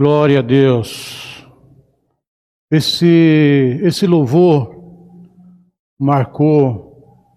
[0.00, 1.46] Glória a Deus.
[2.70, 4.74] Esse, esse louvor
[6.00, 7.36] marcou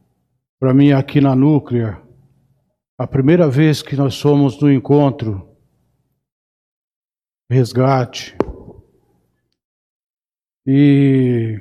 [0.62, 2.02] para mim aqui na Núclea
[2.98, 5.46] a primeira vez que nós fomos no encontro
[7.52, 8.34] resgate.
[10.66, 11.60] E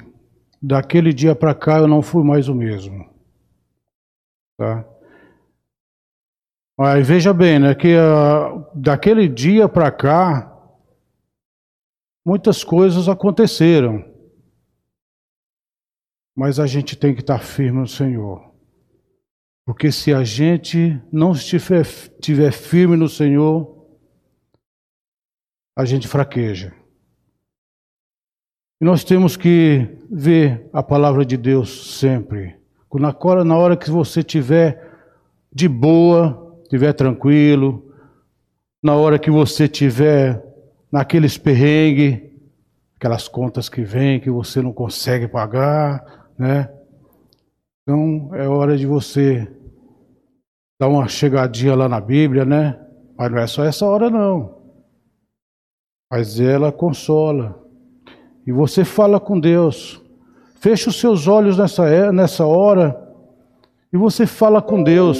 [0.62, 3.12] daquele dia para cá eu não fui mais o mesmo.
[4.56, 4.88] Tá?
[6.78, 10.51] Mas veja bem, né, que uh, daquele dia para cá
[12.24, 14.04] muitas coisas aconteceram.
[16.34, 18.52] Mas a gente tem que estar firme no Senhor.
[19.64, 23.86] Porque se a gente não estiver, estiver firme no Senhor,
[25.76, 26.74] a gente fraqueja.
[28.80, 32.56] E nós temos que ver a palavra de Deus sempre.
[32.94, 34.90] Na hora, na hora que você estiver
[35.52, 37.94] de boa, estiver tranquilo,
[38.82, 40.42] na hora que você estiver
[40.92, 42.20] naqueles perrengues,
[42.96, 46.70] aquelas contas que vêm que você não consegue pagar, né?
[47.82, 49.50] Então é hora de você
[50.78, 52.78] dar uma chegadinha lá na Bíblia, né?
[53.16, 54.62] Mas não é só essa hora não.
[56.10, 57.60] Mas ela consola.
[58.46, 60.00] E você fala com Deus.
[60.60, 63.02] Fecha os seus olhos nessa, é, nessa hora
[63.92, 65.18] e você fala com Deus.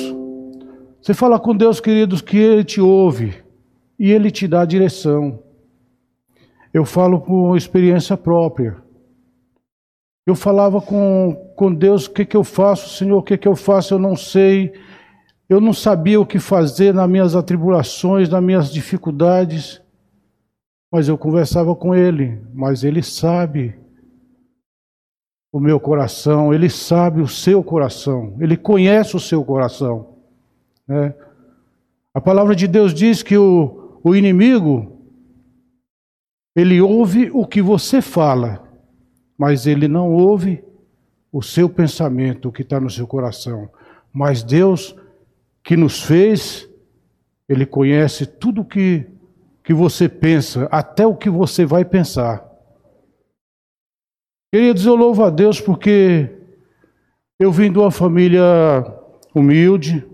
[1.00, 3.34] Você fala com Deus, queridos, que Ele te ouve
[3.98, 5.41] e Ele te dá direção.
[6.72, 8.76] Eu falo por experiência própria.
[10.26, 13.18] Eu falava com, com Deus: o que, que eu faço, Senhor?
[13.18, 13.94] O que, que eu faço?
[13.94, 14.72] Eu não sei.
[15.48, 19.82] Eu não sabia o que fazer nas minhas atribulações, nas minhas dificuldades.
[20.90, 23.74] Mas eu conversava com ele, mas ele sabe
[25.52, 30.16] o meu coração, ele sabe o seu coração, ele conhece o seu coração.
[30.88, 31.14] Né?
[32.14, 34.91] A palavra de Deus diz que o, o inimigo,
[36.54, 38.62] ele ouve o que você fala,
[39.36, 40.62] mas ele não ouve
[41.32, 43.70] o seu pensamento, o que está no seu coração.
[44.12, 44.94] Mas Deus,
[45.64, 46.68] que nos fez,
[47.48, 49.06] ele conhece tudo que
[49.62, 52.44] que você pensa, até o que você vai pensar.
[54.52, 56.30] Queridos, eu louvo a Deus porque
[57.38, 58.42] eu vim de uma família
[59.34, 60.06] humilde,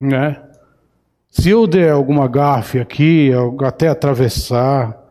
[0.00, 0.42] né?
[1.28, 3.30] Se eu der alguma gafe aqui,
[3.62, 5.05] até atravessar,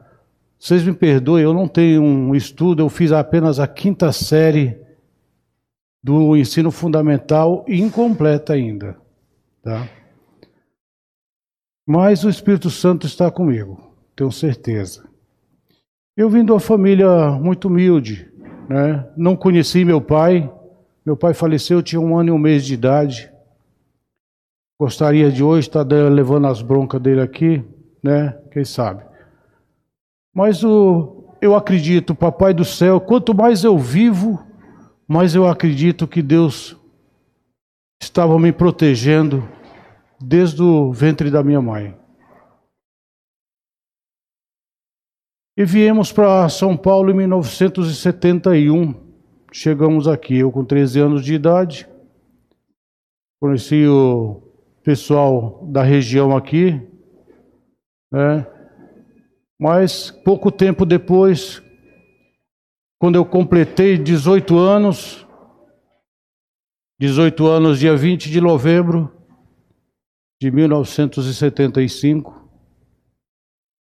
[0.66, 4.76] vocês me perdoem, eu não tenho um estudo, eu fiz apenas a quinta série
[6.04, 8.98] do ensino fundamental incompleta ainda,
[9.62, 9.88] tá?
[11.86, 15.08] Mas o Espírito Santo está comigo, tenho certeza.
[16.18, 18.28] Eu vim de uma família muito humilde,
[18.68, 19.08] né?
[19.16, 20.52] não conheci meu pai.
[21.06, 23.32] Meu pai faleceu, eu tinha um ano e um mês de idade.
[24.80, 27.64] Gostaria de hoje estar levando as broncas dele aqui,
[28.02, 28.36] né?
[28.50, 29.14] Quem sabe.
[30.36, 34.46] Mas o, eu acredito, Papai do céu, quanto mais eu vivo,
[35.08, 36.76] mais eu acredito que Deus
[38.02, 39.48] estava me protegendo
[40.20, 41.98] desde o ventre da minha mãe.
[45.58, 48.94] E viemos para São Paulo em 1971.
[49.54, 51.88] Chegamos aqui, eu com 13 anos de idade.
[53.42, 54.42] Conheci o
[54.84, 56.82] pessoal da região aqui,
[58.12, 58.46] né?
[59.60, 61.62] Mas pouco tempo depois,
[63.00, 65.26] quando eu completei 18 anos,
[67.00, 69.12] 18 anos, dia 20 de novembro,
[70.42, 72.50] de 1975,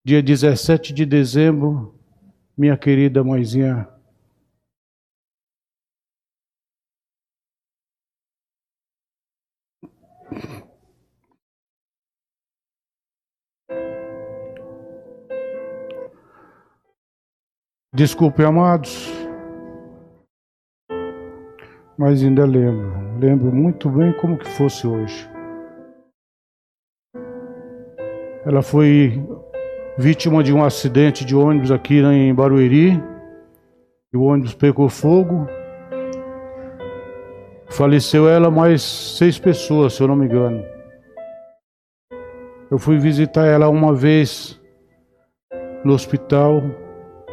[0.04, 1.98] dia 17 de dezembro,
[2.56, 3.88] minha querida mãezinha
[17.94, 19.08] Desculpe, amados,
[21.96, 25.30] mas ainda lembro, lembro muito bem como que fosse hoje.
[28.44, 29.24] Ela foi
[29.96, 33.00] vítima de um acidente de ônibus aqui em Barueri.
[34.12, 35.46] E o ônibus pegou fogo.
[37.70, 40.64] Faleceu ela mais seis pessoas, se eu não me engano.
[42.68, 44.60] Eu fui visitar ela uma vez
[45.84, 46.60] no hospital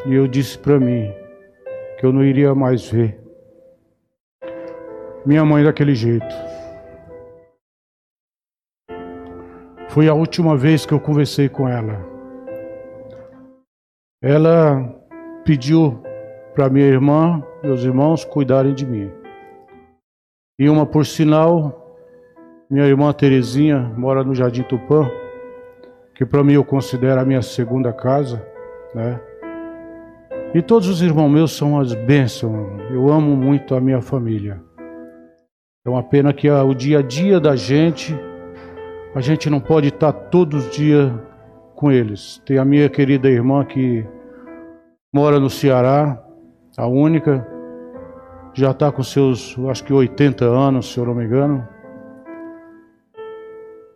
[0.06, 1.12] e eu disse para mim
[2.00, 3.22] que eu não iria mais ver
[5.26, 6.26] minha mãe daquele jeito.
[9.90, 12.00] Foi a última vez que eu conversei com ela.
[14.22, 14.84] Ela
[15.44, 16.02] pediu
[16.56, 19.12] para minha irmã, meus irmãos, cuidarem de mim.
[20.60, 21.98] E uma por sinal,
[22.70, 25.10] minha irmã Terezinha mora no Jardim Tupã,
[26.16, 28.46] que para mim eu considero a minha segunda casa,
[28.94, 29.20] né?
[30.54, 32.68] E todos os irmãos meus são as bênçãos.
[32.90, 34.62] Eu amo muito a minha família.
[35.86, 38.14] É uma pena que o dia a dia da gente,
[39.16, 41.10] a gente não pode estar todos os dias
[41.74, 42.42] com eles.
[42.46, 44.06] Tem a minha querida irmã que
[45.14, 46.22] mora no Ceará,
[46.78, 47.48] a única,
[48.54, 51.66] já está com seus, acho que 80 anos, se eu não me engano.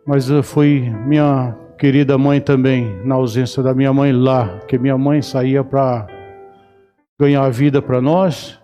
[0.06, 4.96] Mas eh, foi minha querida mãe também, na ausência da minha mãe lá, que minha
[4.96, 6.15] mãe saía para
[7.18, 8.60] ganhar a vida para nós.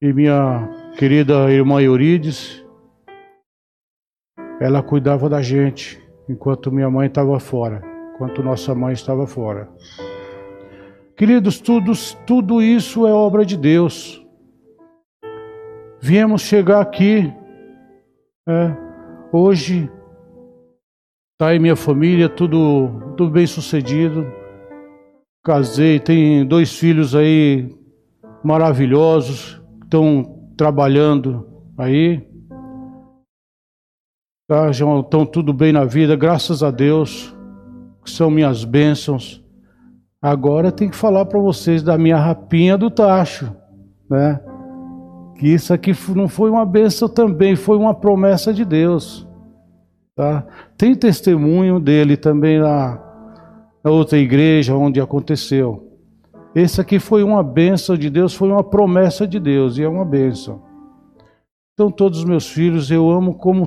[0.00, 0.68] E minha
[0.98, 2.64] querida irmã Eurides,
[4.60, 7.82] ela cuidava da gente enquanto minha mãe estava fora,
[8.14, 9.68] enquanto nossa mãe estava fora.
[11.16, 11.92] Queridos, tudo,
[12.26, 14.24] tudo isso é obra de Deus.
[16.00, 17.30] Viemos chegar aqui,
[18.48, 18.74] é,
[19.30, 19.90] hoje,
[21.32, 24.39] está aí minha família, tudo, tudo bem sucedido.
[25.42, 27.74] Casei, tem dois filhos aí
[28.44, 31.48] maravilhosos, estão trabalhando
[31.78, 32.28] aí.
[34.46, 37.34] Tá, já estão tudo bem na vida, graças a Deus,
[38.04, 39.42] que são minhas bênçãos.
[40.20, 43.50] Agora tem que falar para vocês da minha rapinha do tacho,
[44.10, 44.38] né?
[45.38, 49.26] Que isso aqui não foi uma bênção também, foi uma promessa de Deus,
[50.14, 50.46] tá?
[50.76, 53.09] Tem testemunho dele também na,
[53.82, 55.88] na outra igreja onde aconteceu.
[56.54, 60.04] Esse aqui foi uma bênção de Deus, foi uma promessa de Deus e é uma
[60.04, 60.62] bênção.
[61.74, 63.66] Então todos os meus filhos eu amo como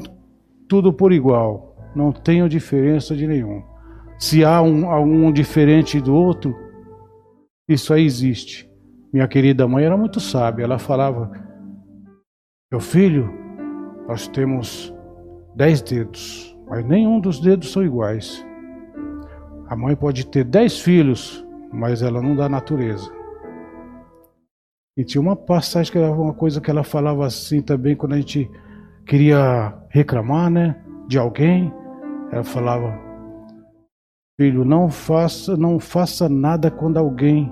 [0.67, 3.63] tudo por igual, não tenho diferença de nenhum.
[4.19, 6.55] Se há um, algum diferente do outro,
[7.67, 8.69] isso aí existe.
[9.11, 10.63] Minha querida mãe era muito sábia.
[10.63, 11.31] Ela falava:
[12.71, 13.33] Meu filho,
[14.07, 14.93] nós temos
[15.55, 18.45] dez dedos, mas nenhum dos dedos são iguais.
[19.73, 23.11] A mãe pode ter dez filhos, mas ela não dá natureza.
[24.95, 28.17] E tinha uma passagem que era uma coisa que ela falava assim também quando a
[28.17, 28.47] gente
[29.03, 31.73] queria reclamar, né, de alguém.
[32.31, 32.95] Ela falava:
[34.39, 37.51] Filho, não faça, não faça nada quando alguém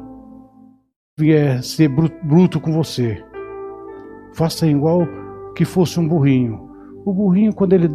[1.18, 3.20] vier ser bruto com você.
[4.36, 5.08] Faça igual
[5.56, 6.70] que fosse um burrinho.
[7.04, 7.90] O burrinho, quando ele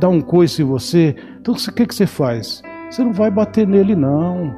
[0.00, 2.60] dá um coice em você, então o que, que você faz?
[2.90, 4.54] Você não vai bater nele, não.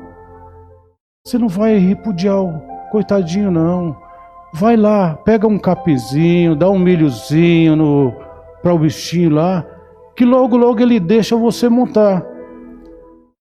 [1.26, 2.60] Você não vai repudiar o
[2.90, 3.96] coitadinho, não.
[4.54, 8.14] Vai lá, pega um capizinho, dá um milhozinho
[8.62, 9.64] para o bichinho lá,
[10.16, 12.24] que logo logo ele deixa você montar.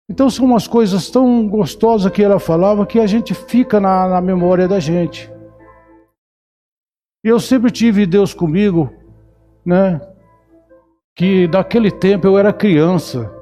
[0.10, 4.22] Então são umas coisas tão gostosas que ela falava que a gente fica na, na
[4.22, 5.32] memória da gente.
[7.24, 8.92] E eu sempre tive Deus comigo,
[9.64, 10.02] né?
[11.16, 13.39] Que daquele tempo eu era criança.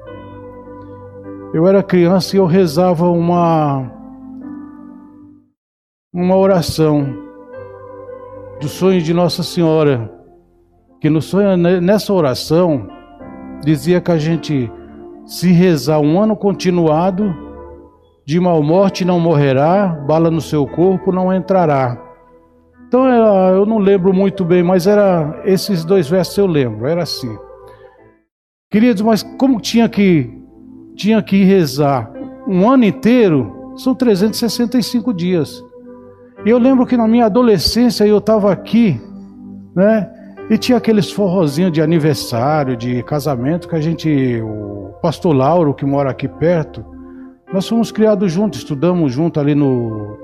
[1.52, 3.90] Eu era criança e eu rezava uma
[6.12, 7.06] uma oração
[8.60, 10.12] do sonho de Nossa Senhora,
[11.00, 12.86] que no sonho nessa oração
[13.64, 14.70] dizia que a gente
[15.24, 17.34] se rezar um ano continuado,
[18.26, 21.96] de mal morte não morrerá, bala no seu corpo não entrará.
[22.86, 27.38] Então eu não lembro muito bem, mas era esses dois versos eu lembro, era assim.
[28.70, 30.37] Queridos, mas como tinha que
[30.98, 32.12] tinha que rezar
[32.46, 35.64] um ano inteiro, são 365 dias.
[36.44, 39.00] Eu lembro que na minha adolescência eu estava aqui,
[39.74, 40.12] né?
[40.50, 45.84] E tinha aqueles forrozinhos de aniversário, de casamento que a gente, o pastor Lauro, que
[45.84, 46.84] mora aqui perto,
[47.52, 50.18] nós fomos criados juntos, estudamos junto ali no,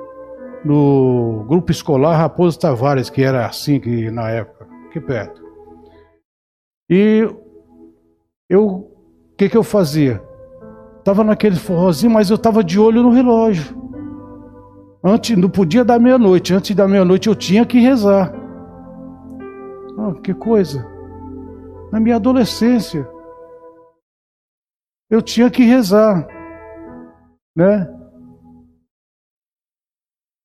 [0.65, 5.43] no grupo escolar Raposo Tavares, que era assim que na época, aqui perto.
[6.89, 7.29] E
[8.49, 8.91] eu, o
[9.37, 10.23] que que eu fazia?
[11.05, 13.77] Tava naquele forrozinho, mas eu tava de olho no relógio.
[15.05, 16.55] Antes, não podia dar meia-noite.
[16.55, 18.33] Antes da meia-noite eu tinha que rezar.
[19.99, 20.85] Oh, que coisa!
[21.93, 23.07] Na minha adolescência,
[25.11, 26.27] eu tinha que rezar,
[27.55, 27.87] né?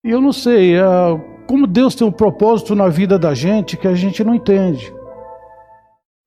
[0.03, 3.87] E eu não sei, uh, como Deus tem um propósito na vida da gente que
[3.87, 4.93] a gente não entende.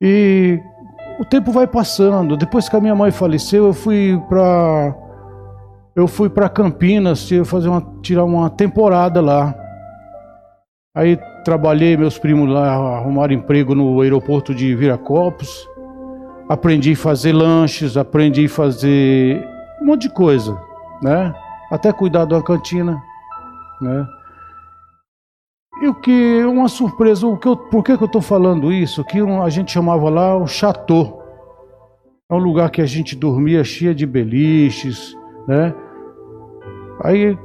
[0.00, 0.58] E
[1.18, 2.36] o tempo vai passando.
[2.36, 4.94] Depois que a minha mãe faleceu, eu fui para
[5.94, 9.54] eu fui para Campinas, fazer uma, tirar uma temporada lá.
[10.96, 15.68] Aí trabalhei, meus primos lá arrumaram emprego no aeroporto de Viracopos.
[16.48, 19.46] Aprendi a fazer lanches, aprendi a fazer
[19.80, 20.58] um monte de coisa,
[21.02, 21.34] né?
[21.70, 23.02] Até cuidar uma cantina,
[23.80, 24.06] né?
[25.82, 29.04] E o que uma surpresa, o que eu, por que, que eu estou falando isso?
[29.04, 31.20] Que a gente chamava lá o chateau.
[32.30, 35.16] É um lugar que a gente dormia cheia de beliches,
[35.48, 35.74] né?
[37.02, 37.36] Aí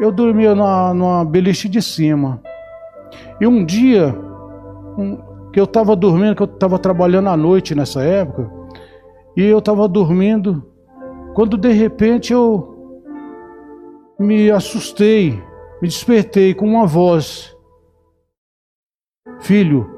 [0.00, 2.42] eu dormia numa, numa beliche de cima.
[3.40, 4.12] E um dia,
[4.98, 5.18] um,
[5.52, 8.50] que eu estava dormindo, que eu estava trabalhando à noite nessa época,
[9.36, 10.66] e eu estava dormindo,
[11.34, 12.74] quando de repente eu
[14.18, 15.40] me assustei,
[15.80, 17.55] me despertei com uma voz:
[19.40, 19.88] Filho,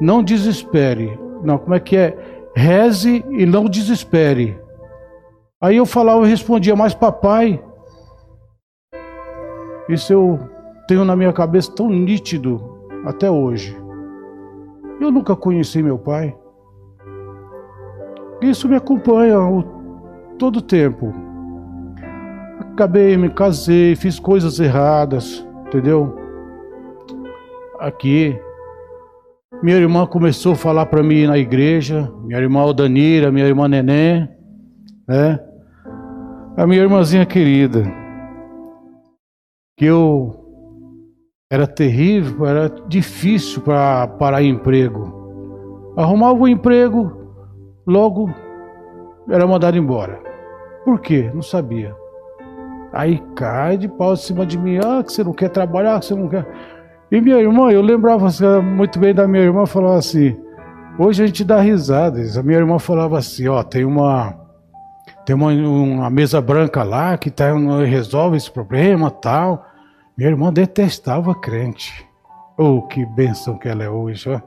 [0.00, 1.18] não desespere.
[1.42, 2.16] Não, como é que é?
[2.54, 4.58] Reze e não desespere.
[5.60, 7.62] Aí eu falava, eu respondia, mas papai,
[9.88, 10.38] isso eu
[10.86, 12.60] tenho na minha cabeça tão nítido
[13.04, 13.76] até hoje.
[15.00, 16.36] Eu nunca conheci meu pai.
[18.42, 19.62] Isso me acompanha o,
[20.38, 21.12] todo o tempo.
[22.60, 26.27] Acabei, me casei, fiz coisas erradas, entendeu?
[27.78, 28.38] Aqui.
[29.62, 34.28] Minha irmã começou a falar para mim na igreja, minha irmã Aldanira, minha irmã Neném,
[35.06, 35.38] né?
[36.56, 37.84] A minha irmãzinha querida,
[39.76, 40.34] que eu
[41.50, 45.94] era terrível, era difícil para parar emprego.
[45.96, 47.32] Arrumava um emprego,
[47.86, 48.28] logo
[49.30, 50.20] era mandado embora.
[50.84, 51.30] Por quê?
[51.32, 51.94] Não sabia.
[52.92, 56.06] Aí cai de pau em cima de mim, ah, que você não quer trabalhar, que
[56.06, 56.46] você não quer.
[57.10, 58.28] E minha irmã, eu lembrava
[58.60, 60.36] muito bem da minha irmã, falava assim,
[60.98, 62.20] hoje a gente dá risada.
[62.38, 64.38] A minha irmã falava assim, ó, tem uma
[65.24, 67.52] tem uma, uma mesa branca lá que tá,
[67.86, 69.64] resolve esse problema tal.
[70.16, 72.06] Minha irmã detestava crente.
[72.58, 74.40] Oh, que bênção que ela é hoje, ó.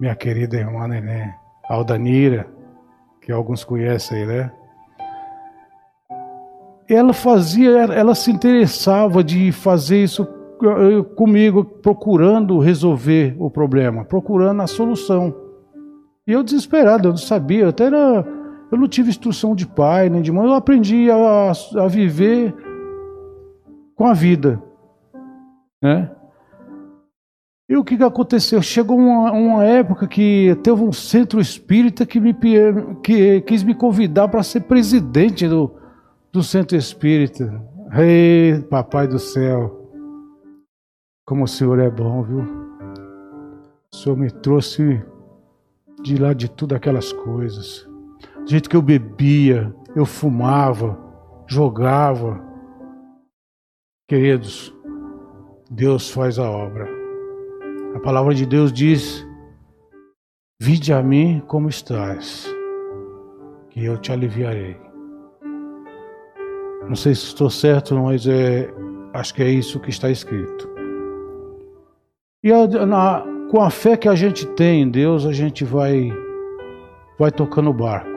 [0.00, 1.32] Minha querida irmã Neném,
[1.68, 2.48] Aldanira,
[3.20, 4.50] que alguns conhecem, né?
[6.88, 10.24] Ela fazia, ela se interessava de fazer isso
[11.16, 15.34] comigo, procurando resolver o problema, procurando a solução.
[16.26, 18.26] E eu desesperado, eu não sabia, eu até era,
[18.70, 22.54] eu não tive instrução de pai nem de mãe, eu aprendi a, a viver
[23.94, 24.62] com a vida.
[25.82, 26.10] Né?
[27.68, 28.62] E o que, que aconteceu?
[28.62, 32.34] Chegou uma, uma, época que teve um centro espírita que, me,
[33.02, 35.70] que quis me convidar para ser presidente do,
[36.32, 37.62] do centro espírita.
[37.92, 39.77] Ei, papai do céu,
[41.28, 42.40] como o senhor é bom, viu?
[43.92, 45.04] O senhor me trouxe
[46.02, 47.86] de lá de tudo aquelas coisas.
[48.38, 50.98] Do jeito que eu bebia, eu fumava,
[51.46, 52.42] jogava.
[54.08, 54.74] Queridos,
[55.70, 56.88] Deus faz a obra.
[57.94, 59.22] A palavra de Deus diz:
[60.58, 62.48] Vide a mim como estás,
[63.68, 64.80] que eu te aliviarei.
[66.88, 68.72] Não sei se estou certo, mas é,
[69.12, 70.77] acho que é isso que está escrito.
[72.42, 76.12] E a, na, com a fé que a gente tem em Deus, a gente vai,
[77.18, 78.16] vai tocando o barco.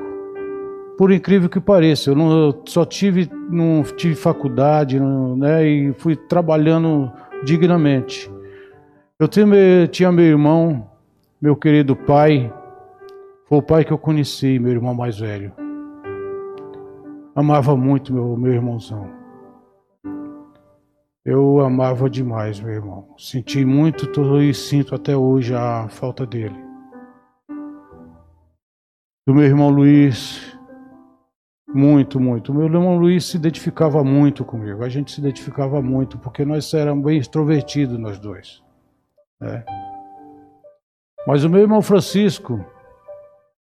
[0.95, 5.93] Por incrível que pareça, eu, não, eu só tive, não tive faculdade, não, né, e
[5.93, 7.11] fui trabalhando
[7.43, 8.31] dignamente.
[9.19, 10.87] Eu tinha meu irmão,
[11.41, 12.53] meu querido pai,
[13.45, 15.51] foi o pai que eu conheci, meu irmão mais velho.
[17.35, 19.20] Amava muito meu, meu irmãozão.
[21.23, 23.13] Eu amava demais meu irmão.
[23.17, 24.09] Senti muito
[24.41, 26.55] e sinto até hoje a falta dele.
[29.27, 30.57] Do meu irmão Luiz,
[31.67, 32.51] muito, muito.
[32.51, 34.83] O meu irmão Luiz se identificava muito comigo.
[34.83, 38.63] A gente se identificava muito, porque nós éramos bem extrovertidos, nós dois.
[39.39, 39.63] Né?
[41.27, 42.65] Mas o meu irmão Francisco,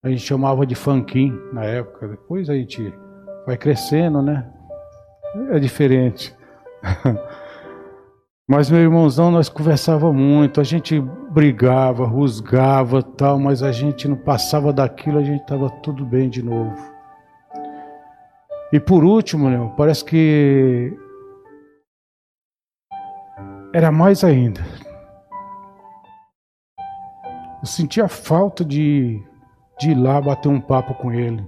[0.01, 2.07] a gente chamava de Fanquim na época.
[2.07, 2.93] Depois a gente
[3.45, 4.49] vai crescendo, né?
[5.51, 6.33] É diferente.
[8.49, 10.99] Mas meu irmãozão, nós conversava muito, a gente
[11.31, 16.43] brigava, rusgava tal, mas a gente não passava daquilo, a gente estava tudo bem de
[16.43, 16.75] novo.
[18.73, 20.97] E por último, né, parece que
[23.73, 24.61] era mais ainda.
[27.61, 29.21] Eu sentia falta de,
[29.79, 31.45] de ir lá bater um papo com ele.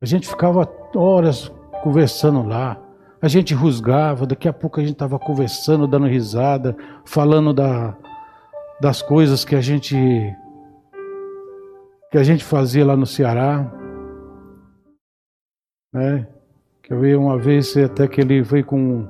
[0.00, 2.78] A gente ficava horas conversando lá.
[3.22, 7.96] A gente rusgava, daqui a pouco a gente estava conversando, dando risada, falando da,
[8.80, 9.96] das coisas que a gente
[12.10, 13.70] que a gente fazia lá no Ceará
[15.92, 16.26] né?
[16.82, 19.06] Que eu vi uma vez até que ele veio com,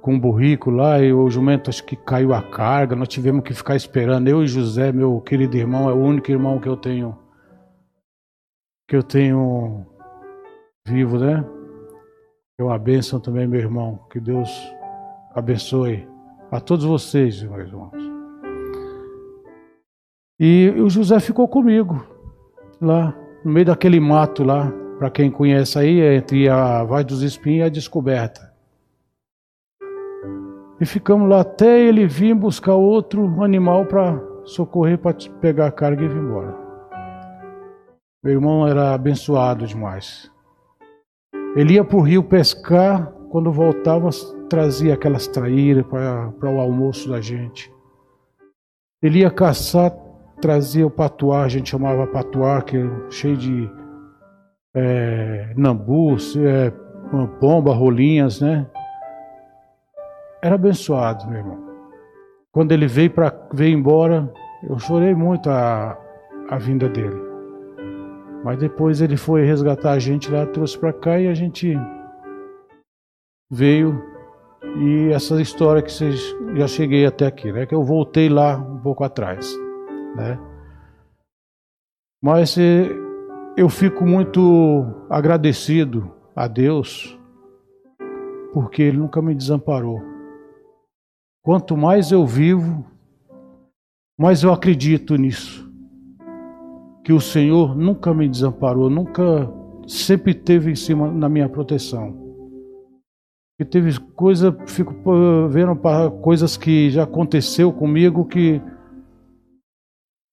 [0.00, 3.54] com um burrico lá e o jumento acho que caiu a carga, nós tivemos que
[3.54, 4.28] ficar esperando.
[4.28, 7.18] Eu e José, meu querido irmão, é o único irmão que eu tenho
[8.88, 9.86] que eu tenho
[10.86, 11.44] vivo, né?
[12.60, 13.98] É uma bênção também, meu irmão.
[14.10, 14.50] Que Deus
[15.34, 16.06] abençoe
[16.50, 17.94] a todos vocês, meus irmãos.
[20.38, 22.04] E o José ficou comigo
[22.78, 23.16] lá.
[23.42, 27.62] no meio daquele mato lá, para quem conhece aí, entre a Vaz dos Espinhos e
[27.62, 28.52] a Descoberta.
[30.78, 36.04] E ficamos lá até ele vir buscar outro animal para socorrer, para pegar a carga
[36.04, 36.54] e vir embora.
[38.22, 40.30] Meu irmão era abençoado demais.
[41.56, 44.08] Ele ia para o rio pescar, quando voltava,
[44.48, 47.72] trazia aquelas traíras para o almoço da gente.
[49.02, 49.92] Ele ia caçar,
[50.40, 53.70] trazia o patuá, a gente chamava patuá, que é cheio de
[54.74, 56.70] é, nambus, é,
[57.40, 58.66] pomba, rolinhas, né?
[60.42, 61.58] Era abençoado, meu irmão.
[62.52, 64.32] Quando ele veio para veio embora,
[64.68, 65.98] eu chorei muito a,
[66.48, 67.29] a vinda dele.
[68.44, 71.74] Mas depois ele foi resgatar a gente lá, trouxe para cá e a gente
[73.50, 74.10] veio
[74.76, 76.20] e essa história que vocês
[76.54, 77.66] já cheguei até aqui, né?
[77.66, 79.52] Que eu voltei lá um pouco atrás,
[80.14, 80.38] né?
[82.22, 82.88] Mas eh,
[83.56, 87.18] eu fico muito agradecido a Deus
[88.52, 90.02] porque Ele nunca me desamparou.
[91.42, 92.84] Quanto mais eu vivo,
[94.18, 95.69] mais eu acredito nisso.
[97.04, 99.50] Que o Senhor nunca me desamparou, nunca
[99.86, 102.30] sempre teve em cima na minha proteção.
[103.58, 104.94] E teve coisa, fico
[105.50, 105.76] vendo
[106.22, 108.60] coisas que já aconteceu comigo que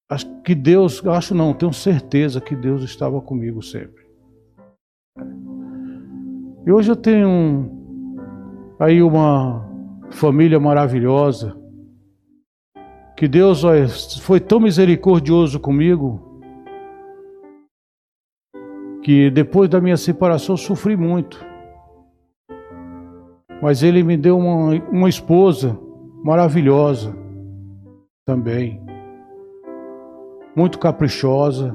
[0.09, 4.07] acho que Deus, acho não, tenho certeza que Deus estava comigo sempre.
[6.65, 7.69] E hoje eu tenho
[8.79, 9.65] aí uma
[10.11, 11.57] família maravilhosa.
[13.15, 13.63] Que Deus
[14.21, 16.26] foi tão misericordioso comigo
[19.07, 21.41] que depois da minha separação sofri muito.
[23.61, 25.79] Mas Ele me deu uma, uma esposa
[26.25, 27.15] maravilhosa
[28.25, 28.81] também,
[30.53, 31.73] muito caprichosa.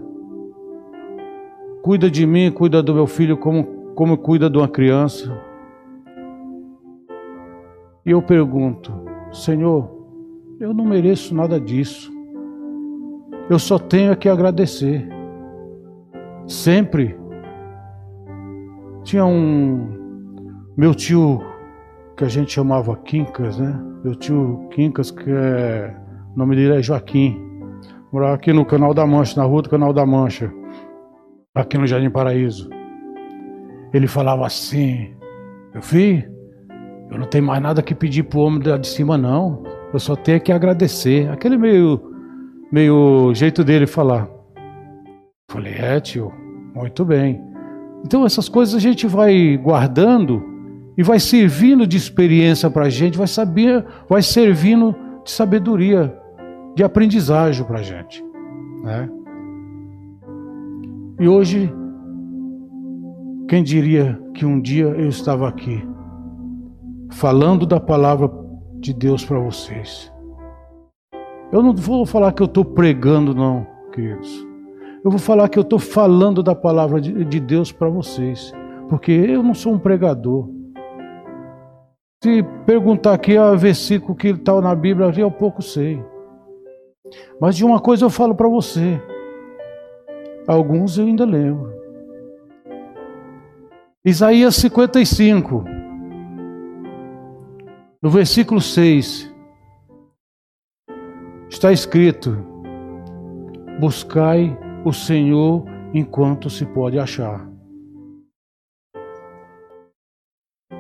[1.81, 5.35] Cuida de mim, cuida do meu filho como, como cuida de uma criança.
[8.05, 8.93] E eu pergunto,
[9.33, 9.91] Senhor,
[10.61, 12.13] eu não mereço nada disso.
[13.49, 15.09] Eu só tenho que agradecer.
[16.47, 17.22] Sempre.
[19.05, 20.01] Tinha um.
[20.77, 21.41] Meu tio,
[22.17, 23.79] que a gente chamava Quincas, né?
[24.05, 25.95] Meu tio Quincas, que é.
[26.35, 27.37] O nome dele é Joaquim.
[28.13, 30.53] Morava aqui no Canal da Mancha, na rua do Canal da Mancha,
[31.55, 32.69] aqui no Jardim Paraíso.
[33.93, 35.15] Ele falava assim:
[35.73, 36.31] Meu filho,
[37.11, 39.63] eu não tenho mais nada que pedir pro homem de cima, não.
[39.93, 41.31] Eu só tenho que agradecer.
[41.31, 42.01] Aquele meio,
[42.73, 44.29] meio jeito dele falar.
[45.51, 46.33] Falei, é, tio,
[46.75, 47.52] muito bem.
[48.05, 50.43] Então essas coisas a gente vai guardando
[50.97, 56.15] e vai servindo de experiência para a gente, vai saber, vai servindo de sabedoria,
[56.75, 58.25] de aprendizagem para a gente,
[58.83, 59.09] né?
[61.21, 61.73] E hoje,
[63.49, 65.87] quem diria que um dia eu estava aqui
[67.13, 68.31] falando da palavra
[68.81, 70.13] de Deus para vocês.
[71.53, 74.52] Eu não vou falar que eu estou pregando, não, queridos.
[75.05, 78.53] Eu vou falar que eu estou falando da palavra de, de Deus para vocês,
[78.89, 80.49] porque eu não sou um pregador.
[82.23, 86.01] Se perguntar aqui o versículo que está na Bíblia, eu pouco sei.
[87.41, 89.03] Mas de uma coisa eu falo para você.
[90.47, 91.73] Alguns eu ainda lembro.
[94.05, 95.65] Isaías 55.
[98.01, 99.33] No versículo 6
[101.49, 102.37] está escrito:
[103.81, 105.65] Buscai o Senhor
[105.95, 107.49] enquanto se pode achar.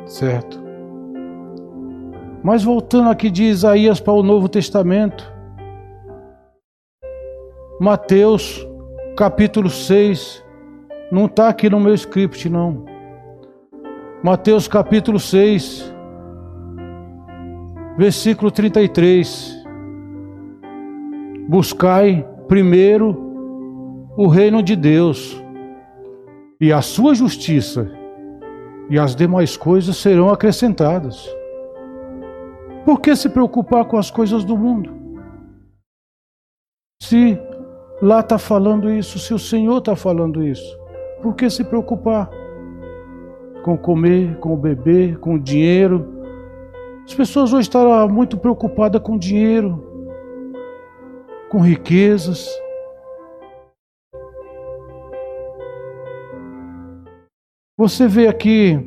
[0.06, 0.60] Certo?
[2.42, 5.32] Mas voltando aqui de Isaías para o Novo Testamento,
[7.80, 8.66] Mateus
[9.16, 10.44] capítulo 6,
[11.10, 12.84] não está aqui no meu script, não.
[14.24, 15.92] Mateus capítulo 6,
[17.96, 19.64] versículo 33.
[21.48, 23.31] Buscai primeiro
[24.16, 25.42] o reino de Deus
[26.60, 27.90] e a sua justiça,
[28.90, 31.28] e as demais coisas serão acrescentadas.
[32.84, 34.92] Por que se preocupar com as coisas do mundo?
[37.02, 37.38] Se
[38.02, 40.78] lá está falando isso, se o Senhor está falando isso,
[41.22, 42.28] por que se preocupar
[43.64, 46.06] com comer, com beber, com dinheiro?
[47.04, 49.82] As pessoas hoje estão muito preocupadas com dinheiro,
[51.48, 52.48] com riquezas.
[57.74, 58.78] Você vê aqui,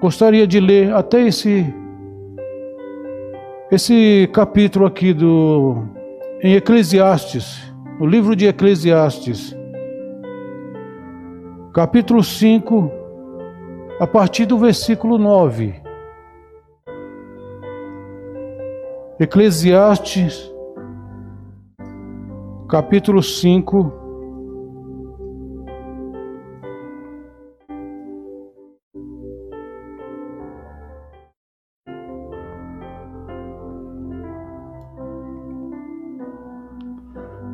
[0.00, 1.72] gostaria de ler até esse
[3.70, 5.84] esse capítulo aqui do
[6.42, 9.56] em Eclesiastes, o livro de Eclesiastes,
[11.72, 12.90] capítulo 5,
[14.00, 15.80] a partir do versículo 9.
[19.20, 20.52] Eclesiastes,
[22.68, 24.01] capítulo 5,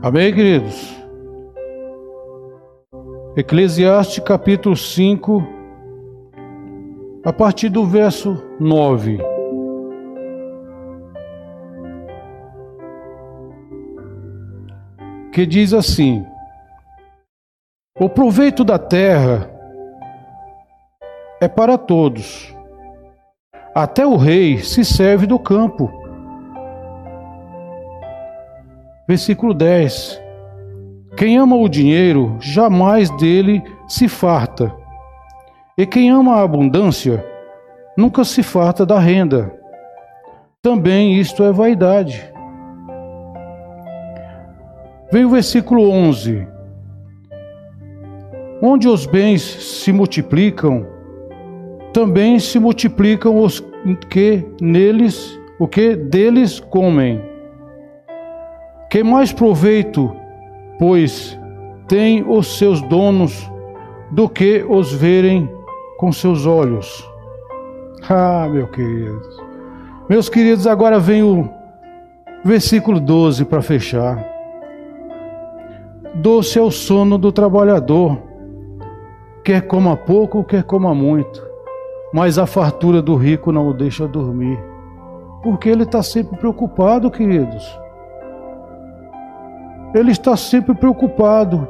[0.01, 0.97] Amém, queridos?
[3.37, 5.43] Eclesiastes capítulo 5,
[7.25, 9.19] a partir do verso 9.
[15.33, 16.25] Que diz assim:
[17.99, 19.51] O proveito da terra
[21.41, 22.55] é para todos,
[23.75, 25.98] até o rei se serve do campo.
[29.09, 30.21] Versículo 10:
[31.17, 34.71] Quem ama o dinheiro, jamais dele se farta.
[35.79, 37.25] E quem ama a abundância,
[37.97, 39.51] nunca se farta da renda.
[40.61, 42.23] Também isto é vaidade.
[45.11, 46.47] Vem o versículo 11.
[48.61, 50.87] Onde os bens se multiplicam,
[51.95, 53.65] também se multiplicam os
[54.11, 57.28] que neles, o que deles comem.
[58.91, 60.15] Que mais proveito,
[60.79, 61.39] pois,
[61.87, 63.51] tem os seus donos
[64.11, 65.51] do que os verem
[65.99, 67.07] com seus olhos?
[68.09, 69.21] Ah, meu querido.
[70.09, 71.51] Meus queridos, agora vem o
[72.43, 74.27] versículo 12 para fechar.
[76.15, 78.19] Doce é o sono do trabalhador,
[79.45, 81.47] quer coma pouco, quer coma muito,
[82.13, 84.59] mas a fartura do rico não o deixa dormir,
[85.43, 87.79] porque ele está sempre preocupado, queridos.
[89.95, 91.69] Ele está sempre preocupado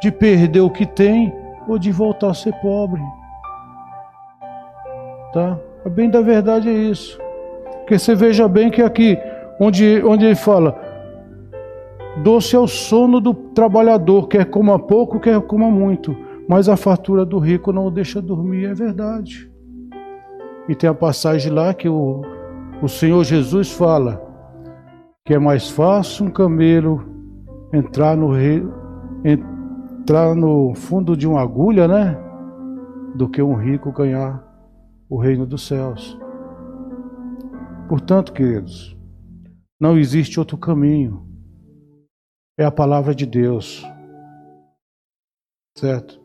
[0.00, 1.34] de perder o que tem
[1.66, 3.02] ou de voltar a ser pobre.
[5.32, 5.58] Tá?
[5.84, 7.18] A bem da verdade é isso.
[7.80, 9.18] Porque você veja bem que aqui,
[9.60, 10.78] onde, onde ele fala,
[12.22, 16.16] doce é o sono do trabalhador, quer coma pouco, quer coma muito,
[16.48, 19.50] mas a fartura do rico não o deixa dormir, é verdade.
[20.68, 22.22] E tem a passagem lá que o,
[22.82, 24.22] o Senhor Jesus fala
[25.24, 27.15] que é mais fácil um camelo
[27.72, 28.32] entrar no
[29.24, 32.16] entrar no fundo de uma agulha, né?
[33.14, 34.44] Do que um rico ganhar
[35.08, 36.18] o reino dos céus.
[37.88, 38.96] Portanto, queridos,
[39.80, 41.26] não existe outro caminho.
[42.58, 43.84] É a palavra de Deus.
[45.76, 46.20] Certo?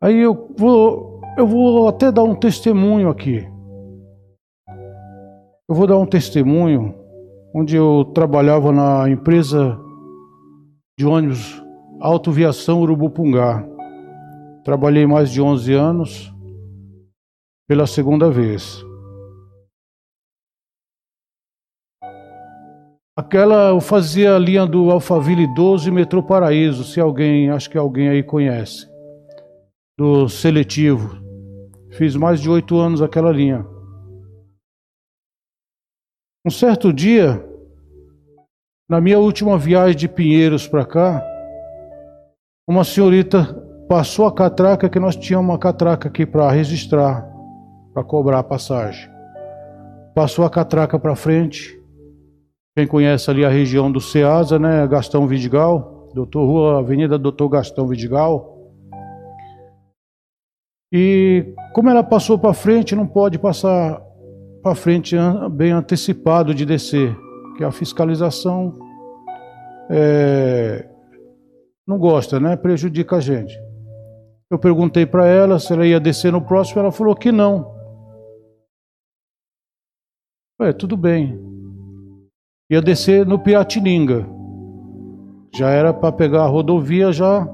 [0.00, 3.48] Aí eu vou eu vou até dar um testemunho aqui.
[5.68, 6.97] Eu vou dar um testemunho
[7.54, 9.78] onde eu trabalhava na empresa
[10.98, 11.62] de ônibus
[12.00, 13.64] Autoviação Urubupungá.
[14.64, 16.34] Trabalhei mais de 11 anos
[17.68, 18.84] pela segunda vez.
[23.16, 28.08] Aquela eu fazia a linha do Alphaville 12 Metrô Paraíso, se alguém, acho que alguém
[28.08, 28.86] aí conhece,
[29.98, 31.18] do seletivo.
[31.90, 33.66] Fiz mais de oito anos aquela linha.
[36.48, 37.46] Um certo dia,
[38.88, 41.22] na minha última viagem de Pinheiros para cá,
[42.66, 43.44] uma senhorita
[43.86, 47.30] passou a catraca, que nós tínhamos uma catraca aqui para registrar,
[47.92, 49.10] para cobrar a passagem.
[50.14, 51.78] Passou a catraca para frente.
[52.74, 54.86] Quem conhece ali a região do Ceasa, né?
[54.86, 58.56] Gastão Vidigal, Doutor Rua, Avenida Doutor Gastão Vidigal.
[60.90, 64.07] E como ela passou para frente, não pode passar
[64.68, 65.16] para frente
[65.52, 67.18] bem antecipado de descer,
[67.56, 68.78] que a fiscalização
[69.88, 70.86] é,
[71.86, 72.54] não gosta, né?
[72.54, 73.58] Prejudica a gente.
[74.50, 77.74] Eu perguntei para ela se ela ia descer no próximo, ela falou que não.
[80.60, 81.40] É, tudo bem.
[82.70, 84.26] Ia descer no Piratininga.
[85.56, 87.48] Já era para pegar a rodovia já.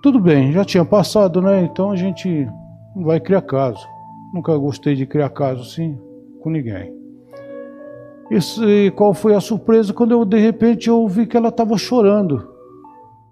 [0.00, 1.62] Tudo bem, já tinha passado, né?
[1.62, 2.46] Então a gente
[2.94, 3.84] não vai criar caso.
[4.32, 5.98] Nunca gostei de criar caso assim
[6.40, 6.94] com ninguém.
[8.30, 12.48] E qual foi a surpresa quando eu de repente eu ouvi que ela estava chorando.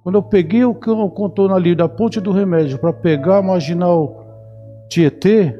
[0.03, 4.25] Quando eu peguei o contorno ali da ponte do remédio para pegar a marginal
[4.89, 5.57] Tietê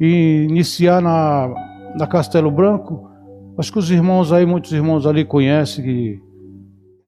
[0.00, 1.52] e iniciar na,
[1.96, 3.08] na Castelo Branco,
[3.58, 6.22] acho que os irmãos aí, muitos irmãos ali conhecem que,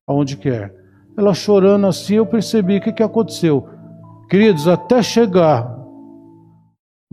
[0.07, 0.71] aonde que é.
[1.17, 3.67] Ela chorando assim, eu percebi o que, que aconteceu.
[4.29, 5.74] Queridos, até chegar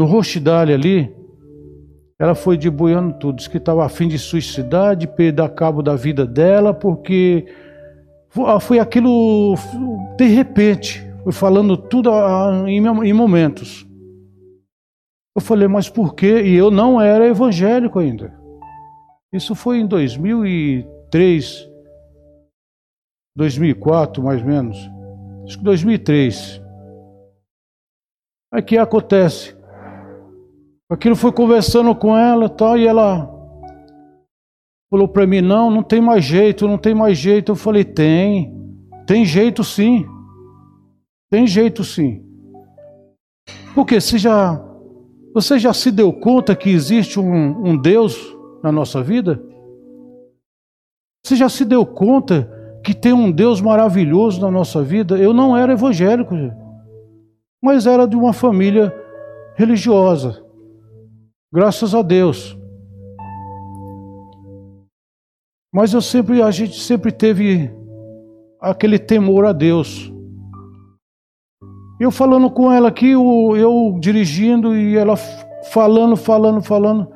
[0.02, 1.16] no Rochidale ali,
[2.20, 6.26] ela foi debuiando tudo, disse que estava afim de suicidar, de perder cabo da vida
[6.26, 7.46] dela, porque
[8.62, 9.56] Foi aquilo
[10.18, 12.10] de repente, foi falando tudo
[12.66, 13.86] em momentos.
[15.36, 16.42] Eu falei, mas por quê?
[16.42, 18.34] E eu não era evangélico ainda.
[19.32, 21.70] Isso foi em 2003,
[23.36, 24.78] 2004 mais ou menos.
[25.46, 26.62] Acho que 2003.
[28.54, 29.61] Aí que acontece?
[30.92, 33.34] Aquilo foi conversando com ela tal, e ela
[34.90, 37.54] falou para mim: não, não tem mais jeito, não tem mais jeito.
[37.54, 38.54] Eu falei: tem,
[39.08, 40.06] tem jeito sim,
[41.30, 42.22] tem jeito sim.
[43.74, 44.62] Porque você já,
[45.34, 49.42] você já se deu conta que existe um, um Deus na nossa vida?
[51.26, 52.52] Você já se deu conta
[52.84, 55.18] que tem um Deus maravilhoso na nossa vida?
[55.18, 56.36] Eu não era evangélico,
[57.64, 58.94] mas era de uma família
[59.56, 60.51] religiosa.
[61.54, 62.58] Graças a Deus.
[65.74, 67.70] Mas eu sempre, a gente sempre teve
[68.62, 70.12] aquele temor a Deus.
[72.00, 75.16] Eu falando com ela aqui, eu, dirigindo e ela
[75.72, 77.08] falando, falando, falando.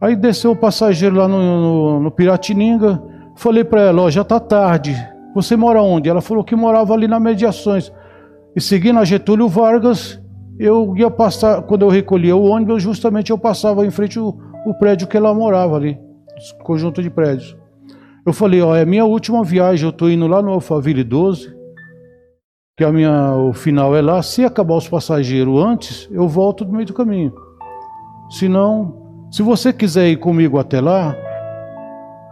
[0.00, 3.02] Aí desceu o passageiro lá no, no, no Piratininga.
[3.36, 4.96] Falei para ela: Ó, já tá tarde.
[5.34, 6.08] Você mora onde?
[6.08, 7.92] Ela falou que morava ali na Mediações.
[8.56, 10.20] E seguindo a Getúlio Vargas,
[10.58, 14.34] eu ia passar, quando eu recolhia o ônibus, justamente eu passava em frente ao
[14.78, 15.98] prédio que ela morava ali,
[16.64, 17.56] conjunto de prédios.
[18.26, 21.56] Eu falei, ó, é minha última viagem, eu estou indo lá no Alphaville 12,
[22.76, 24.22] que a minha, o final é lá.
[24.22, 27.32] Se acabar os passageiros antes, eu volto do meio do caminho.
[28.30, 31.16] Se não, se você quiser ir comigo até lá,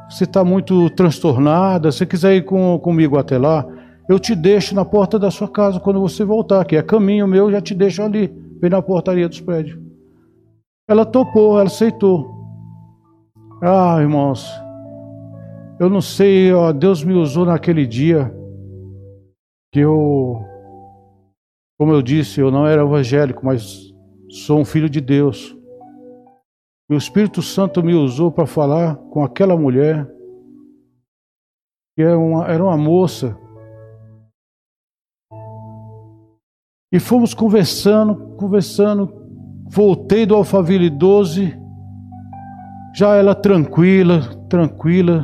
[0.09, 3.67] você está muito transtornada, se quiser ir com, comigo até lá,
[4.09, 7.51] eu te deixo na porta da sua casa quando você voltar, que é caminho meu,
[7.51, 9.79] já te deixo ali, bem na portaria dos prédios.
[10.89, 12.33] Ela topou, ela aceitou.
[13.61, 14.49] Ah, irmãos,
[15.81, 18.33] eu não sei, ó, Deus me usou naquele dia
[19.73, 20.41] que eu,
[21.77, 23.93] como eu disse, eu não era evangélico, mas
[24.31, 25.57] sou um filho de Deus.
[26.89, 30.09] E o Espírito Santo me usou para falar com aquela mulher,
[31.97, 33.37] que era uma, era uma moça
[36.93, 39.13] E fomos conversando, conversando.
[39.69, 41.59] Voltei do Alphaville 12,
[42.95, 45.23] já ela tranquila, tranquila.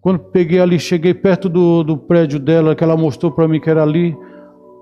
[0.00, 3.70] Quando peguei ali, cheguei perto do, do prédio dela, que ela mostrou para mim que
[3.70, 4.16] era ali.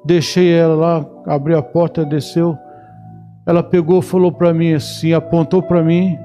[0.05, 2.57] Deixei ela lá, abri a porta, desceu.
[3.47, 6.19] Ela pegou, falou para mim assim, apontou para mim: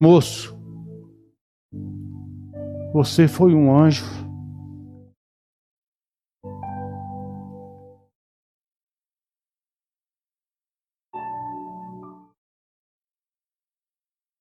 [0.00, 0.54] Moço,
[2.92, 4.23] você foi um anjo.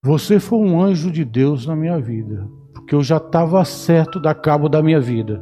[0.06, 4.36] Você foi um anjo de Deus na minha vida, porque eu já estava certo da
[4.36, 5.42] cabo da minha vida.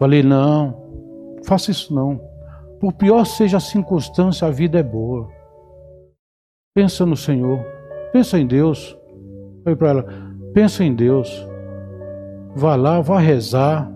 [0.00, 2.20] Falei, não, faça isso não.
[2.80, 5.28] Por pior seja a circunstância, a vida é boa.
[6.76, 7.58] Pensa no Senhor,
[8.12, 8.96] pensa em Deus.
[9.64, 10.06] Falei para ela,
[10.54, 11.28] pensa em Deus.
[12.54, 13.90] Vá lá, vá rezar,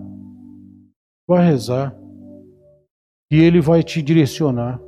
[1.25, 1.95] vá rezar,
[3.31, 4.81] e Ele vai te direcionar.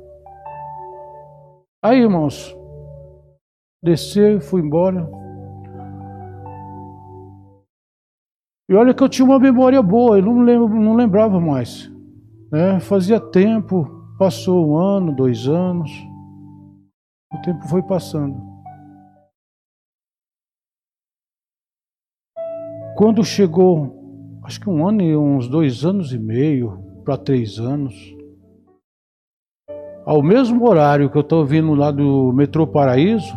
[1.82, 2.54] Aí, irmãos,
[3.82, 5.08] desceu e fui embora.
[8.68, 11.90] E olha que eu tinha uma memória boa, eu não, lembro, não lembrava mais.
[12.52, 12.78] Né?
[12.78, 13.84] Fazia tempo,
[14.18, 15.90] passou um ano, dois anos,
[17.32, 18.40] o tempo foi passando.
[22.96, 27.94] Quando chegou, acho que um ano e uns dois anos e meio para três anos,
[30.04, 33.34] ao mesmo horário que eu estou vindo lá do metrô Paraíso,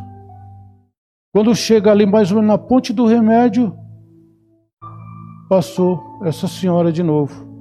[1.33, 3.75] quando chega ali mais ou menos na ponte do remédio,
[5.49, 7.51] passou essa senhora de novo.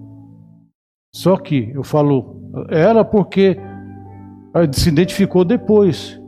[1.14, 2.36] Só que eu falo,
[2.68, 3.56] ela porque
[4.74, 6.20] se identificou depois.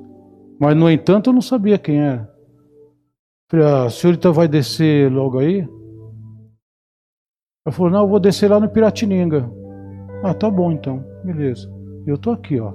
[0.58, 2.32] Mas no entanto eu não sabia quem era.
[3.50, 5.68] Falei, a senhorita vai descer logo aí?
[7.66, 9.50] Ela falou, não, eu vou descer lá no Piratininga.
[10.22, 11.70] Ah, tá bom então, beleza.
[12.06, 12.72] Eu tô aqui, ó.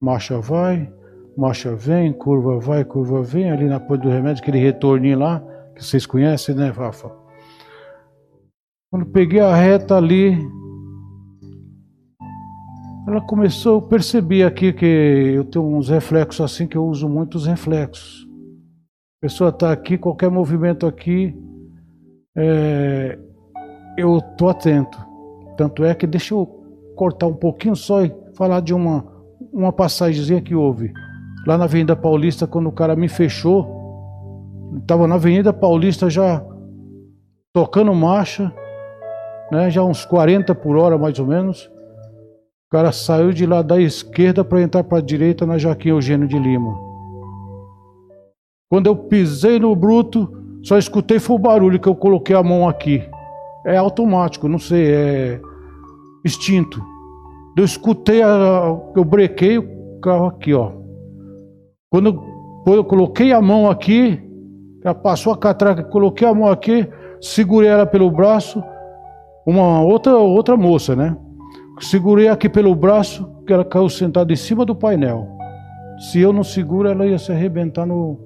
[0.00, 0.92] Marcha vai,
[1.36, 5.42] marcha vem, curva vai, curva vem, ali na ponte do remédio, aquele retorninho lá,
[5.74, 7.10] que vocês conhecem, né, Rafa?
[8.90, 10.36] Quando peguei a reta ali,
[13.08, 17.46] ela começou, eu percebi aqui que eu tenho uns reflexos assim, que eu uso muitos
[17.46, 18.26] reflexos.
[19.18, 21.34] A pessoa está aqui, qualquer movimento aqui,
[22.36, 23.18] é,
[23.96, 24.98] eu estou atento.
[25.56, 26.46] Tanto é que deixa eu
[26.94, 29.06] cortar um pouquinho só e falar de uma,
[29.52, 30.92] uma passagemzinha que houve
[31.46, 33.82] lá na Avenida Paulista, quando o cara me fechou,
[34.80, 36.44] estava na Avenida Paulista já
[37.52, 38.52] tocando marcha,
[39.50, 41.70] né, já uns 40 por hora mais ou menos.
[42.66, 46.26] O cara saiu de lá da esquerda para entrar para a direita na Joaquim Eugênio
[46.26, 46.74] de Lima.
[48.70, 52.66] Quando eu pisei no bruto, só escutei foi o barulho que eu coloquei a mão
[52.66, 53.06] aqui.
[53.66, 55.40] É automático, não sei, é
[56.24, 56.82] instinto.
[57.54, 60.81] Eu escutei, a, eu brequei o carro aqui, ó.
[61.92, 62.24] Quando
[62.66, 64.18] eu, coloquei a mão aqui,
[64.82, 66.88] já passou a catraca, coloquei a mão aqui,
[67.20, 68.64] segurei ela pelo braço,
[69.46, 71.14] uma outra outra moça, né?
[71.80, 75.28] Segurei aqui pelo braço, que ela caiu sentada em cima do painel.
[76.10, 78.18] Se eu não seguro, ela ia se arrebentar no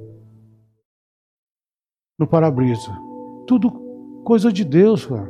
[2.16, 2.96] no para-brisa.
[3.48, 5.29] Tudo coisa de Deus, cara.